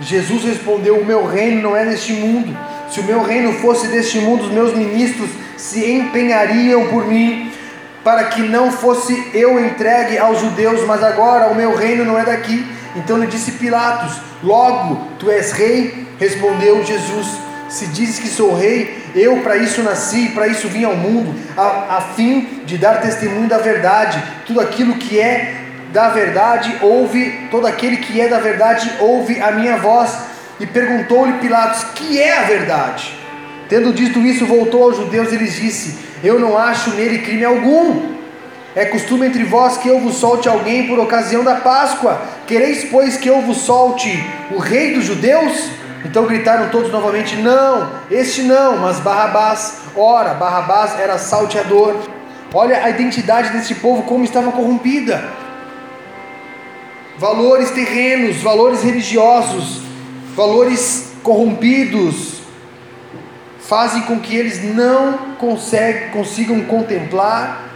Jesus 0.00 0.42
respondeu: 0.42 1.00
O 1.00 1.04
meu 1.04 1.26
reino 1.26 1.60
não 1.60 1.76
é 1.76 1.84
deste 1.84 2.14
mundo. 2.14 2.56
Se 2.88 3.00
o 3.00 3.04
meu 3.04 3.22
reino 3.22 3.52
fosse 3.60 3.88
deste 3.88 4.20
mundo, 4.20 4.44
os 4.44 4.50
meus 4.50 4.74
ministros 4.74 5.28
se 5.58 5.84
empenhariam 5.84 6.86
por 6.86 7.06
mim 7.06 7.49
para 8.04 8.24
que 8.24 8.42
não 8.42 8.70
fosse 8.70 9.30
eu 9.34 9.64
entregue 9.64 10.18
aos 10.18 10.40
judeus, 10.40 10.84
mas 10.86 11.02
agora 11.02 11.48
o 11.48 11.54
meu 11.54 11.74
reino 11.74 12.04
não 12.04 12.18
é 12.18 12.24
daqui. 12.24 12.64
Então 12.96 13.18
lhe 13.18 13.26
disse 13.26 13.52
Pilatos: 13.52 14.20
Logo, 14.42 15.08
tu 15.18 15.30
és 15.30 15.52
rei? 15.52 16.06
Respondeu 16.18 16.84
Jesus: 16.84 17.26
Se 17.68 17.86
dizes 17.86 18.18
que 18.18 18.28
sou 18.28 18.54
rei, 18.54 19.02
eu 19.14 19.38
para 19.38 19.56
isso 19.56 19.82
nasci, 19.82 20.30
para 20.30 20.48
isso 20.48 20.68
vim 20.68 20.84
ao 20.84 20.96
mundo, 20.96 21.34
a, 21.56 21.96
a 21.96 22.00
fim 22.14 22.62
de 22.64 22.78
dar 22.78 23.00
testemunho 23.00 23.48
da 23.48 23.58
verdade. 23.58 24.22
Tudo 24.46 24.60
aquilo 24.60 24.94
que 24.94 25.20
é 25.20 25.56
da 25.92 26.08
verdade 26.08 26.76
ouve, 26.80 27.48
todo 27.50 27.66
aquele 27.66 27.98
que 27.98 28.20
é 28.20 28.28
da 28.28 28.38
verdade 28.38 28.90
ouve 29.00 29.40
a 29.40 29.52
minha 29.52 29.76
voz. 29.76 30.16
E 30.58 30.66
perguntou-lhe 30.66 31.34
Pilatos: 31.34 31.84
Que 31.94 32.20
é 32.20 32.38
a 32.38 32.42
verdade? 32.42 33.19
Tendo 33.70 33.92
dito 33.92 34.18
isso, 34.18 34.44
voltou 34.46 34.82
aos 34.82 34.96
judeus 34.96 35.32
e 35.32 35.36
lhes 35.36 35.54
disse: 35.54 35.96
Eu 36.24 36.40
não 36.40 36.58
acho 36.58 36.90
nele 36.90 37.18
crime 37.18 37.44
algum. 37.44 38.18
É 38.74 38.84
costume 38.84 39.26
entre 39.26 39.44
vós 39.44 39.76
que 39.76 39.88
eu 39.88 40.00
vos 40.00 40.16
solte 40.16 40.48
alguém 40.48 40.88
por 40.88 40.98
ocasião 40.98 41.44
da 41.44 41.54
Páscoa. 41.54 42.20
Quereis, 42.48 42.88
pois, 42.90 43.16
que 43.16 43.28
eu 43.28 43.40
vos 43.42 43.58
solte 43.58 44.10
o 44.50 44.58
rei 44.58 44.94
dos 44.94 45.04
judeus? 45.04 45.70
Então 46.04 46.26
gritaram 46.26 46.68
todos 46.70 46.90
novamente: 46.90 47.36
Não, 47.36 47.92
este 48.10 48.42
não, 48.42 48.76
mas 48.78 48.98
Barrabás. 48.98 49.82
Ora, 49.94 50.34
Barrabás 50.34 50.98
era 50.98 51.16
salteador. 51.16 51.96
Olha 52.52 52.84
a 52.84 52.90
identidade 52.90 53.50
desse 53.50 53.76
povo 53.76 54.02
como 54.02 54.24
estava 54.24 54.50
corrompida. 54.50 55.22
Valores 57.16 57.70
terrenos, 57.70 58.38
valores 58.38 58.82
religiosos, 58.82 59.82
valores 60.34 61.12
corrompidos, 61.22 62.39
fazem 63.70 64.02
com 64.02 64.18
que 64.18 64.34
eles 64.34 64.64
não 64.74 65.36
consigam 65.38 66.62
contemplar 66.62 67.70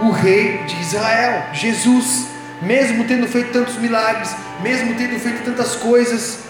o 0.00 0.10
Rei 0.10 0.58
de 0.66 0.80
Israel, 0.80 1.44
Jesus, 1.52 2.26
mesmo 2.60 3.04
tendo 3.04 3.28
feito 3.28 3.52
tantos 3.52 3.76
milagres, 3.76 4.34
mesmo 4.60 4.92
tendo 4.96 5.20
feito 5.20 5.44
tantas 5.44 5.76
coisas. 5.76 6.40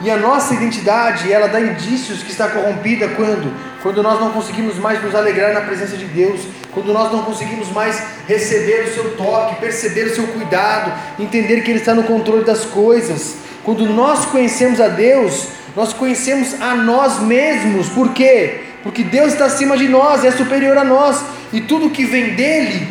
E 0.00 0.10
a 0.10 0.16
nossa 0.16 0.54
identidade, 0.54 1.30
ela 1.30 1.46
dá 1.46 1.60
indícios 1.60 2.22
que 2.22 2.30
está 2.30 2.48
corrompida 2.48 3.06
quando? 3.08 3.52
Quando 3.82 4.02
nós 4.02 4.18
não 4.18 4.30
conseguimos 4.30 4.78
mais 4.78 5.02
nos 5.02 5.14
alegrar 5.14 5.52
na 5.52 5.60
presença 5.60 5.94
de 5.94 6.06
Deus, 6.06 6.40
quando 6.72 6.90
nós 6.90 7.12
não 7.12 7.22
conseguimos 7.22 7.70
mais 7.70 8.02
receber 8.26 8.84
o 8.84 8.94
seu 8.94 9.14
toque, 9.14 9.60
perceber 9.60 10.04
o 10.04 10.14
seu 10.14 10.26
cuidado, 10.28 10.90
entender 11.18 11.60
que 11.60 11.70
Ele 11.70 11.80
está 11.80 11.92
no 11.92 12.04
controle 12.04 12.44
das 12.44 12.64
coisas. 12.64 13.36
Quando 13.62 13.84
nós 13.84 14.24
conhecemos 14.24 14.80
a 14.80 14.88
Deus, 14.88 15.57
nós 15.78 15.92
conhecemos 15.92 16.60
a 16.60 16.74
nós 16.74 17.20
mesmos, 17.20 17.88
por 17.90 18.12
quê? 18.12 18.62
Porque 18.82 19.04
Deus 19.04 19.34
está 19.34 19.44
acima 19.44 19.76
de 19.76 19.86
nós, 19.86 20.24
é 20.24 20.32
superior 20.32 20.76
a 20.76 20.82
nós, 20.82 21.22
e 21.52 21.60
tudo 21.60 21.88
que 21.88 22.04
vem 22.04 22.30
dele, 22.34 22.88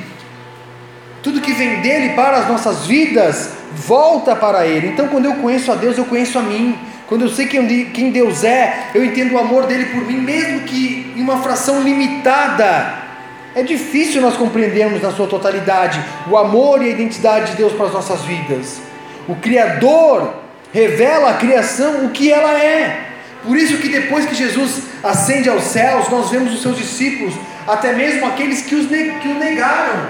tudo 1.22 1.42
que 1.42 1.52
vem 1.52 1.82
dele 1.82 2.14
para 2.14 2.38
as 2.38 2.48
nossas 2.48 2.88
vidas, 2.88 3.52
volta 3.76 4.38
para 4.38 4.66
ele. 4.66 4.88
Então, 4.88 5.10
quando 5.10 5.26
eu 5.26 5.36
conheço 5.36 5.70
a 5.70 5.76
Deus, 5.76 5.98
eu 5.98 6.06
conheço 6.06 6.40
a 6.40 6.42
mim. 6.42 6.80
Quando 7.08 7.24
eu 7.24 7.30
sei 7.30 7.48
quem 7.48 8.10
Deus 8.10 8.46
é, 8.46 8.92
eu 8.96 9.04
entendo 9.04 9.34
o 9.34 9.38
amor 9.38 9.66
dele 9.66 9.88
por 9.88 10.06
mim, 10.06 10.22
mesmo 10.22 10.62
que 10.62 11.12
em 11.14 11.22
uma 11.22 11.44
fração 11.44 11.82
limitada. 11.82 13.06
É 13.54 13.64
difícil 13.64 14.22
nós 14.22 14.38
compreendermos 14.38 15.02
na 15.02 15.12
sua 15.12 15.28
totalidade 15.28 16.02
o 16.32 16.38
amor 16.38 16.82
e 16.82 16.86
a 16.86 16.92
identidade 16.92 17.52
de 17.52 17.58
Deus 17.58 17.74
para 17.74 17.88
as 17.88 17.92
nossas 17.92 18.22
vidas. 18.22 18.80
O 19.28 19.36
Criador 19.36 20.47
revela 20.74 21.32
à 21.32 21.34
criação 21.36 22.06
o 22.06 22.10
que 22.10 22.32
ela 22.32 22.54
é. 22.54 23.08
Por 23.44 23.58
isso 23.58 23.78
que 23.78 23.90
depois 23.90 24.26
que 24.26 24.36
Jesus 24.36 24.84
ascende 25.04 25.50
aos 25.50 25.64
céus, 25.64 26.10
nós 26.10 26.30
vemos 26.30 26.54
os 26.54 26.62
seus 26.62 26.78
discípulos, 26.78 27.34
até 27.68 27.94
mesmo 27.94 28.26
aqueles 28.26 28.62
que, 28.62 28.76
os 28.76 28.88
que 28.88 29.28
o 29.28 29.40
negaram, 29.40 30.08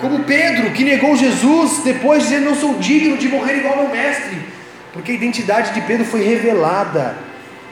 como 0.00 0.20
Pedro, 0.20 0.70
que 0.70 0.84
negou 0.84 1.16
Jesus, 1.16 1.82
depois 1.84 2.22
dizendo, 2.22 2.46
não 2.46 2.54
sou 2.54 2.74
digno 2.74 3.16
de 3.16 3.28
morrer 3.28 3.58
igual 3.58 3.76
meu 3.76 3.88
mestre, 3.88 4.38
porque 4.92 5.12
a 5.12 5.14
identidade 5.14 5.72
de 5.72 5.80
Pedro 5.82 6.04
foi 6.04 6.22
revelada, 6.24 7.16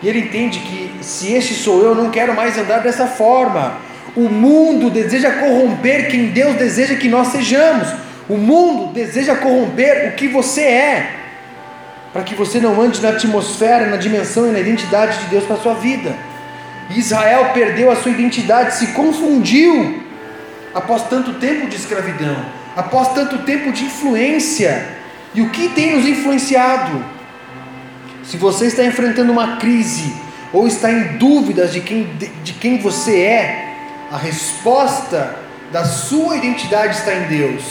e 0.02 0.08
ele 0.08 0.20
entende 0.20 0.58
que 0.60 0.90
se 1.00 1.32
este 1.32 1.54
sou 1.54 1.82
eu 1.82 1.94
não 1.94 2.10
quero 2.10 2.34
mais 2.34 2.56
andar 2.56 2.78
dessa 2.78 3.06
forma, 3.06 3.78
o 4.16 4.28
mundo 4.28 4.90
deseja 4.90 5.30
corromper 5.32 6.10
quem 6.10 6.26
Deus 6.26 6.56
deseja 6.56 6.96
que 6.96 7.08
nós 7.08 7.28
sejamos, 7.28 7.88
o 8.28 8.36
mundo 8.36 8.92
deseja 8.92 9.36
corromper 9.36 10.08
o 10.08 10.16
que 10.16 10.28
você 10.28 10.62
é, 10.62 11.17
para 12.12 12.22
que 12.22 12.34
você 12.34 12.60
não 12.60 12.80
ande 12.80 13.00
na 13.00 13.10
atmosfera, 13.10 13.86
na 13.86 13.96
dimensão 13.96 14.48
e 14.48 14.52
na 14.52 14.60
identidade 14.60 15.18
de 15.18 15.26
Deus 15.26 15.44
para 15.44 15.56
a 15.56 15.60
sua 15.60 15.74
vida. 15.74 16.14
Israel 16.90 17.50
perdeu 17.52 17.90
a 17.90 17.96
sua 17.96 18.10
identidade, 18.10 18.76
se 18.76 18.88
confundiu 18.88 20.02
após 20.74 21.08
tanto 21.08 21.34
tempo 21.34 21.66
de 21.66 21.76
escravidão, 21.76 22.36
após 22.74 23.12
tanto 23.12 23.38
tempo 23.38 23.72
de 23.72 23.84
influência. 23.84 24.88
E 25.34 25.42
o 25.42 25.50
que 25.50 25.68
tem 25.68 25.96
nos 25.96 26.06
influenciado? 26.06 27.04
Se 28.24 28.36
você 28.36 28.66
está 28.66 28.84
enfrentando 28.84 29.30
uma 29.30 29.56
crise 29.56 30.14
ou 30.52 30.66
está 30.66 30.90
em 30.90 31.18
dúvidas 31.18 31.72
de 31.72 31.80
quem, 31.80 32.04
de, 32.42 32.52
quem 32.54 32.78
você 32.78 33.20
é, 33.20 33.74
a 34.10 34.16
resposta 34.16 35.36
da 35.70 35.84
sua 35.84 36.36
identidade 36.36 36.96
está 36.96 37.14
em 37.14 37.24
Deus. 37.24 37.62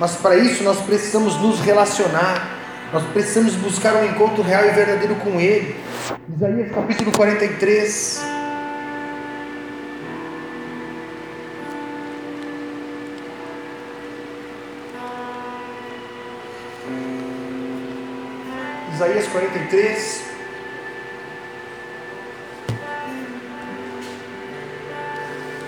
Mas 0.00 0.12
para 0.16 0.36
isso 0.36 0.64
nós 0.64 0.80
precisamos 0.80 1.36
nos 1.40 1.60
relacionar 1.60 2.53
nós 2.94 3.02
precisamos 3.06 3.56
buscar 3.56 3.96
um 3.96 4.04
encontro 4.04 4.40
real 4.40 4.66
e 4.66 4.70
verdadeiro 4.70 5.16
com 5.16 5.40
Ele. 5.40 5.74
Isaías 6.32 6.70
capítulo 6.70 7.10
43. 7.10 8.22
Isaías 18.94 19.26
43. 19.26 20.22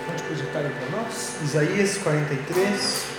Pode 0.05 0.23
projetar 0.23 0.59
aí 0.59 0.69
para 0.69 0.97
nós? 0.97 1.35
Isaías 1.43 1.97
43. 1.97 3.16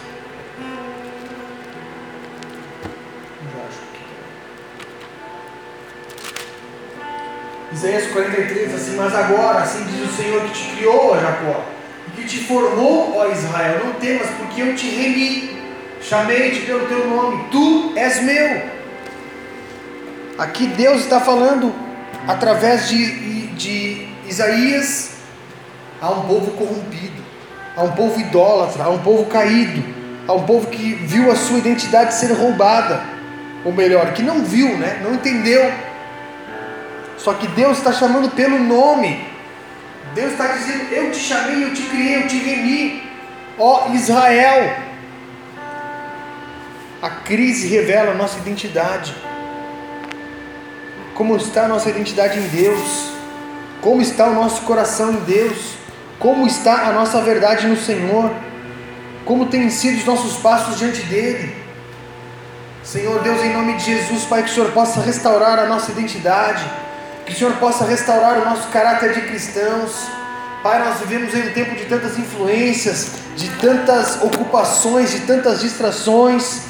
Isaías 7.79 8.09
43, 8.09 8.75
assim, 8.75 8.97
mas 8.97 9.15
agora, 9.15 9.61
assim 9.61 9.85
diz 9.85 10.11
o 10.11 10.13
Senhor 10.13 10.43
que 10.43 10.51
te 10.51 10.75
criou, 10.75 11.13
ó 11.13 11.21
Jacó, 11.21 11.65
e 12.09 12.11
que 12.11 12.27
te 12.27 12.39
formou, 12.39 13.17
ó 13.17 13.31
Israel, 13.31 13.83
não 13.85 13.93
temas, 13.93 14.27
porque 14.37 14.63
eu 14.63 14.75
te 14.75 14.89
remi, 14.89 15.57
chamei-te 16.03 16.63
pelo 16.63 16.89
teu 16.89 17.07
nome, 17.07 17.45
tu 17.53 17.93
és 17.95 18.21
meu. 18.25 18.63
Aqui 20.37 20.67
Deus 20.67 21.03
está 21.03 21.21
falando 21.21 21.73
através 22.27 22.89
de, 22.89 23.47
de 23.53 24.09
Isaías 24.27 25.13
a 26.03 26.11
um 26.11 26.23
povo 26.23 26.51
corrompido, 26.51 27.23
a 27.77 27.85
um 27.85 27.93
povo 27.93 28.19
idólatra, 28.19 28.83
a 28.83 28.89
um 28.89 28.99
povo 28.99 29.27
caído, 29.27 29.85
a 30.27 30.33
um 30.33 30.43
povo 30.43 30.67
que 30.67 30.95
viu 30.95 31.31
a 31.31 31.37
sua 31.37 31.59
identidade 31.59 32.15
ser 32.15 32.33
roubada, 32.33 33.01
ou 33.65 33.73
melhor, 33.73 34.13
que 34.15 34.23
não 34.23 34.43
viu, 34.43 34.77
né? 34.77 35.01
não 35.05 35.15
entendeu 35.15 35.88
só 37.19 37.35
que 37.35 37.49
Deus 37.49 37.79
está 37.79 37.93
chamando 37.93 38.31
pelo 38.31 38.59
nome. 38.59 39.27
Deus 40.15 40.33
está 40.33 40.47
dizendo: 40.49 40.93
Eu 40.93 41.11
te 41.11 41.19
chamei, 41.19 41.65
eu 41.65 41.75
te 41.75 41.83
criei, 41.83 42.23
eu 42.23 42.29
te 42.29 42.39
remi. 42.39 43.03
Ó 43.59 43.89
Israel. 43.93 44.89
A 47.03 47.11
crise 47.11 47.69
revela 47.69 48.13
a 48.13 48.15
nossa 48.15 48.39
identidade. 48.39 49.15
Como 51.15 51.37
está 51.37 51.65
a 51.65 51.69
nossa 51.69 51.91
identidade 51.91 52.39
em 52.39 52.49
Deus? 52.49 53.11
Como 53.81 54.01
está 54.01 54.27
o 54.27 54.35
nosso 54.35 54.63
coração 54.63 55.13
em 55.13 55.21
Deus? 55.21 55.75
Como 56.19 56.47
está 56.47 56.89
a 56.89 56.93
nossa 56.93 57.21
verdade 57.21 57.67
no 57.67 57.77
Senhor? 57.77 58.33
Como 59.25 59.47
têm 59.47 59.71
sido 59.71 59.99
os 59.99 60.05
nossos 60.05 60.39
passos 60.39 60.79
diante 60.79 61.03
dEle? 61.03 61.55
Senhor 62.83 63.21
Deus, 63.23 63.45
em 63.45 63.53
nome 63.53 63.75
de 63.75 63.85
Jesus, 63.85 64.25
Pai, 64.25 64.43
que 64.43 64.51
o 64.51 64.55
Senhor 64.55 64.73
possa 64.73 65.01
restaurar 65.01 65.59
a 65.59 65.67
nossa 65.67 65.93
identidade 65.93 66.65
que 67.29 67.35
o 67.35 67.37
Senhor 67.37 67.53
possa 67.57 67.85
restaurar 67.85 68.39
o 68.39 68.45
nosso 68.47 68.69
caráter 68.69 69.13
de 69.13 69.21
cristãos. 69.21 70.09
Pai, 70.63 70.83
nós 70.83 70.99
vivemos 71.01 71.35
em 71.35 71.51
um 71.51 71.53
tempo 71.53 71.77
de 71.77 71.85
tantas 71.85 72.19
influências, 72.19 73.11
de 73.37 73.51
tantas 73.59 74.23
ocupações, 74.23 75.11
de 75.11 75.21
tantas 75.21 75.61
distrações, 75.61 76.63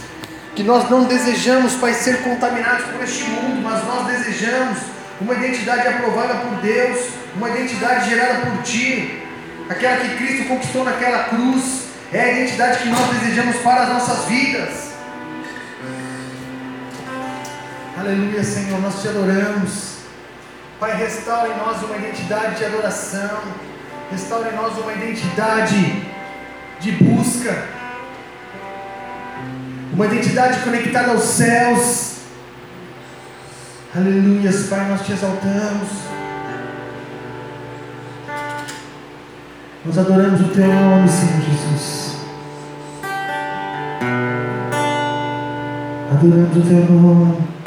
que 0.57 0.65
nós 0.65 0.91
não 0.91 1.05
desejamos, 1.05 1.75
Pai, 1.77 1.95
ser 1.95 2.23
contaminados 2.23 2.87
por 2.87 3.05
este 3.05 3.23
mundo, 3.25 3.63
mas 3.63 3.85
nós 3.85 4.07
desejamos 4.09 4.79
uma 5.21 5.33
identidade 5.35 5.87
aprovada 5.87 6.35
por 6.35 6.57
Deus, 6.61 7.07
uma 7.37 7.49
identidade 7.51 8.11
gerada 8.11 8.47
por 8.47 8.63
Ti, 8.65 9.23
aquela 9.71 9.97
que 9.99 10.17
Cristo 10.17 10.49
conquistou 10.49 10.85
naquela 10.85 11.25
cruz, 11.25 11.85
é 12.13 12.21
a 12.21 12.33
identidade 12.33 12.79
que 12.79 12.89
nós 12.89 13.11
desejamos 13.11 13.57
para 13.59 13.83
as 13.83 13.89
nossas 13.91 14.25
vidas. 14.25 14.89
Aleluia, 17.97 18.43
Senhor, 18.43 18.81
nós 18.81 19.01
te 19.01 19.09
adoramos. 19.09 19.98
Pai, 20.81 20.97
restaura 20.97 21.49
em 21.49 21.57
nós 21.57 21.83
uma 21.83 21.97
identidade 21.97 22.55
de 22.55 22.65
adoração, 22.65 23.41
restaura 24.13 24.53
em 24.53 24.55
nós 24.55 24.79
uma 24.79 24.93
identidade 24.93 26.05
de 26.79 26.93
busca, 26.93 27.65
uma 29.93 30.07
identidade 30.07 30.61
conectada 30.61 31.11
aos 31.11 31.25
céus. 31.25 32.19
Aleluia, 33.93 34.53
Pai, 34.71 34.89
nós 34.89 35.05
te 35.05 35.13
exaltamos. 35.15 35.89
Nós 39.85 39.99
adoramos 39.99 40.41
o 40.41 40.49
Teu 40.51 40.69
nome, 40.69 41.09
Senhor 41.09 41.41
Jesus. 41.41 42.19
Adoramos 46.13 46.57
o 46.57 46.61
Teu 46.61 46.85
nome. 46.85 47.58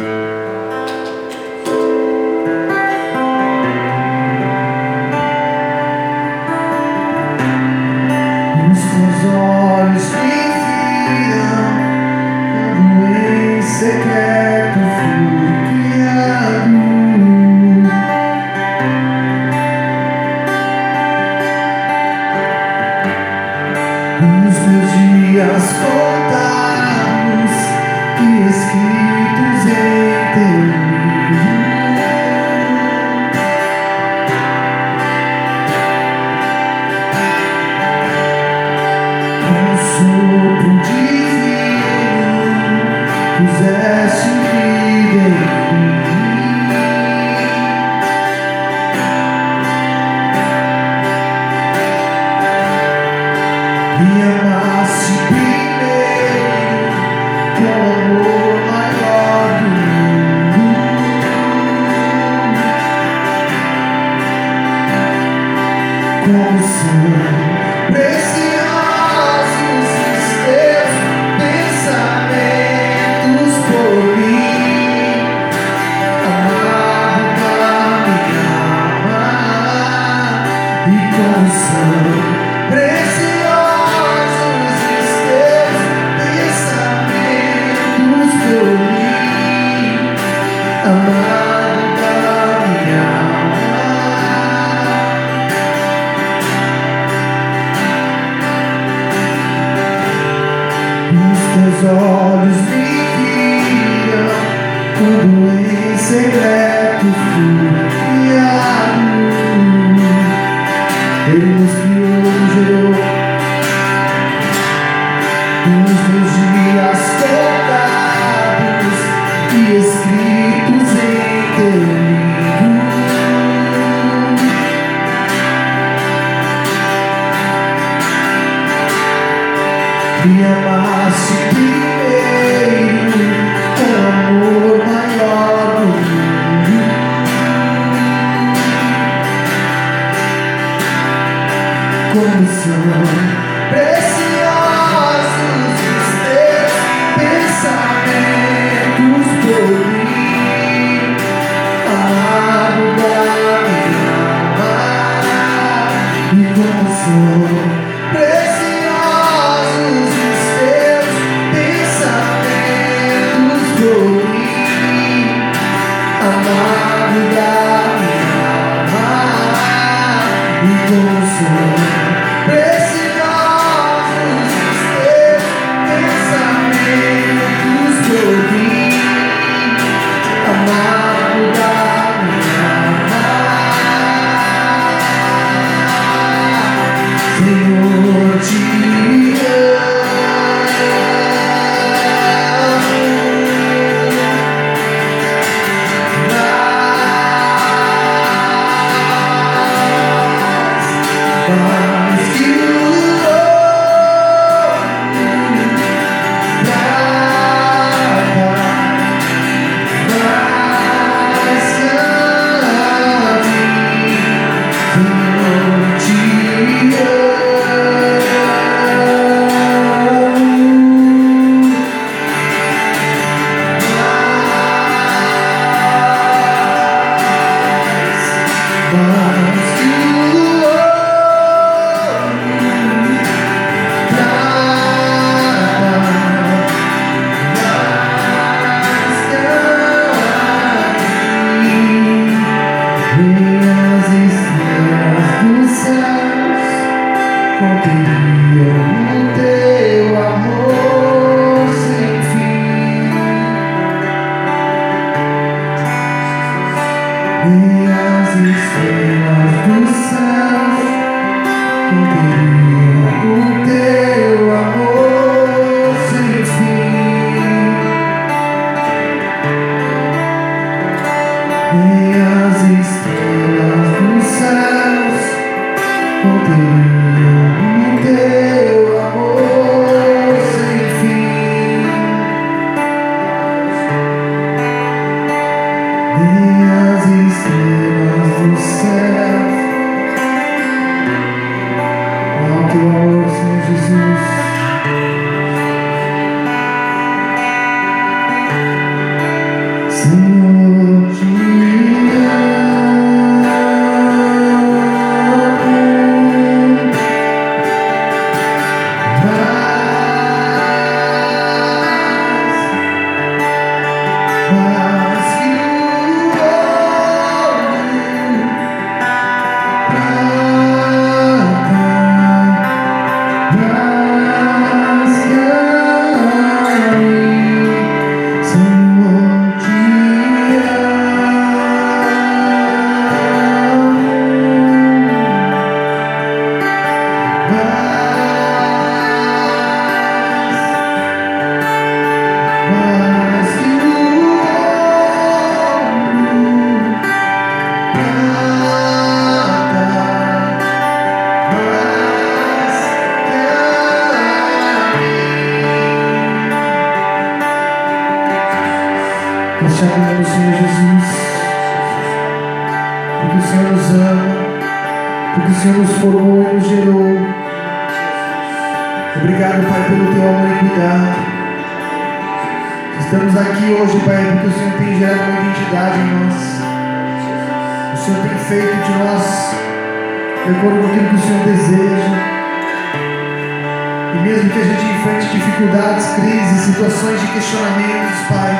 momentos 385.22 385.32
de 385.32 385.38
dificuldades, 385.38 386.05
crises, 386.15 386.61
situações 386.65 387.22
de 387.22 387.28
questionamentos, 387.28 388.19
Pai, 388.28 388.53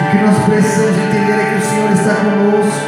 o 0.00 0.10
que 0.10 0.24
nós 0.24 0.38
precisamos 0.44 0.96
entender 0.96 1.32
é 1.32 1.44
que 1.44 1.56
o 1.56 1.68
Senhor 1.68 1.92
está 1.92 2.14
conosco. 2.14 2.86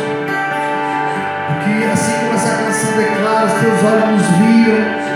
Porque 1.48 1.84
assim 1.92 2.12
como 2.20 2.34
essa 2.34 2.56
canção 2.56 2.92
declara, 2.96 3.46
os 3.46 3.52
teus 3.52 3.84
olhos 3.84 4.08
nos 4.10 4.26
viram, 4.38 5.08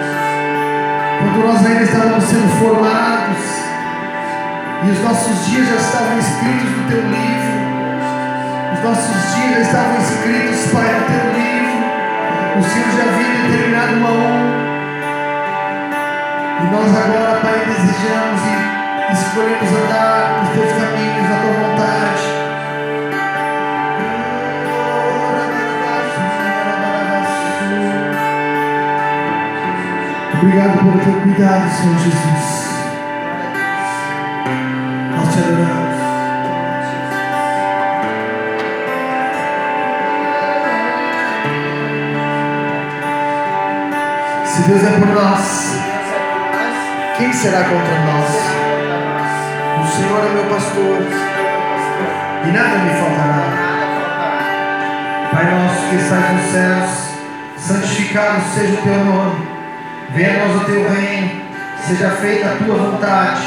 Quando 1.18 1.46
nós 1.46 1.66
ainda 1.66 1.82
estávamos 1.82 2.24
sendo 2.24 2.48
formados, 2.58 3.42
e 4.84 4.90
os 4.90 5.00
nossos 5.02 5.46
dias 5.46 5.68
já 5.68 5.76
estavam 5.76 6.18
escritos 6.18 6.70
no 6.76 6.88
teu 6.88 7.00
livro. 7.00 7.52
Os 8.74 8.82
nossos 8.82 9.34
dias 9.34 9.52
já 9.54 9.60
estavam 9.60 9.98
escritos, 9.98 10.72
Pai, 10.72 10.92
no 10.92 11.06
teu 11.06 11.24
livro. 11.38 11.78
O 12.58 12.62
Senhor 12.62 12.90
já 12.96 13.04
havia 13.04 13.48
determinado 13.48 13.94
uma 13.94 14.10
honra. 14.10 14.71
E 16.60 16.64
nós 16.70 16.96
agora, 16.96 17.40
Pai, 17.40 17.64
desejamos 17.66 18.42
e 18.46 19.12
escolhemos 19.12 19.70
andar 19.70 20.42
nos 20.42 20.50
teus 20.54 20.72
caminhos, 20.72 21.28
na 21.28 21.36
tua 21.40 21.52
vontade. 21.52 22.42
Obrigado 30.34 30.78
pelo 30.78 30.98
teu 30.98 31.20
cuidado, 31.22 31.70
Senhor 31.70 31.98
Jesus. 31.98 32.61
será 47.42 47.64
contra 47.64 47.98
nós. 48.04 48.30
O 49.82 49.96
Senhor 49.96 50.24
é 50.24 50.28
meu 50.28 50.44
pastor 50.44 50.98
e 52.46 52.52
nada 52.52 52.78
me 52.78 52.90
faltará. 52.90 53.42
Pai 55.32 55.50
nosso 55.50 55.88
que 55.88 55.96
estás 55.96 56.36
nos 56.36 56.52
céus, 56.52 56.90
santificado 57.58 58.42
seja 58.54 58.74
o 58.74 58.76
teu 58.76 59.04
nome. 59.04 59.48
Venha 60.10 60.46
nós 60.46 60.62
o 60.62 60.64
teu 60.66 60.88
reino, 60.88 61.42
seja 61.84 62.10
feita 62.10 62.46
a 62.46 62.64
tua 62.64 62.76
vontade, 62.76 63.42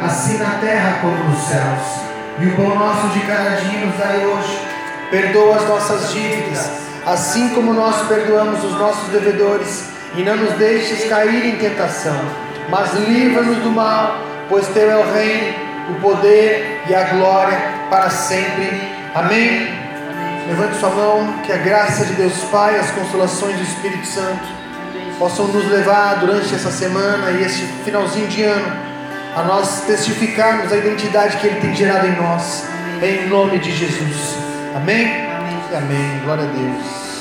assim 0.00 0.38
na 0.38 0.50
terra 0.60 0.98
como 1.00 1.16
nos 1.24 1.42
céus. 1.42 2.00
E 2.38 2.46
o 2.46 2.54
pão 2.54 2.78
nosso 2.78 3.08
de 3.08 3.26
cada 3.26 3.56
dia 3.56 3.86
nos 3.86 3.98
dai 3.98 4.24
hoje. 4.24 4.68
Perdoa 5.10 5.56
as 5.56 5.68
nossas 5.68 6.12
dívidas, 6.12 6.70
assim 7.04 7.48
como 7.48 7.74
nós 7.74 8.06
perdoamos 8.06 8.62
os 8.62 8.78
nossos 8.78 9.08
devedores, 9.08 9.88
e 10.14 10.22
não 10.22 10.36
nos 10.36 10.52
deixes 10.52 11.08
cair 11.08 11.44
em 11.44 11.56
tentação 11.56 12.51
mas 12.68 12.94
livra-nos 12.94 13.58
do 13.58 13.70
mal, 13.70 14.16
pois 14.48 14.66
teu 14.68 14.90
é 14.90 14.96
o 14.96 15.12
reino, 15.12 15.54
o 15.90 16.00
poder 16.00 16.82
e 16.88 16.94
a 16.94 17.04
glória 17.04 17.58
para 17.90 18.10
sempre. 18.10 18.82
Amém. 19.14 19.82
Levante 20.48 20.76
sua 20.76 20.90
mão, 20.90 21.34
que 21.44 21.52
a 21.52 21.58
graça 21.58 22.04
de 22.04 22.14
Deus 22.14 22.36
Pai, 22.50 22.78
as 22.78 22.90
consolações 22.90 23.56
do 23.56 23.62
Espírito 23.62 24.06
Santo 24.06 24.62
possam 25.18 25.46
nos 25.46 25.70
levar 25.70 26.16
durante 26.16 26.54
essa 26.54 26.70
semana 26.70 27.30
e 27.30 27.42
este 27.44 27.64
finalzinho 27.84 28.26
de 28.26 28.42
ano 28.42 28.92
a 29.36 29.42
nós 29.42 29.82
testificarmos 29.86 30.72
a 30.72 30.76
identidade 30.76 31.36
que 31.38 31.46
Ele 31.46 31.60
tem 31.60 31.74
gerado 31.74 32.06
em 32.06 32.16
nós, 32.16 32.64
em 33.02 33.28
nome 33.28 33.58
de 33.58 33.70
Jesus. 33.70 34.36
Amém? 34.74 35.06
Amém. 35.06 35.60
Amém. 35.74 36.20
Glória 36.24 36.44
a 36.44 36.46
Deus. 36.46 37.11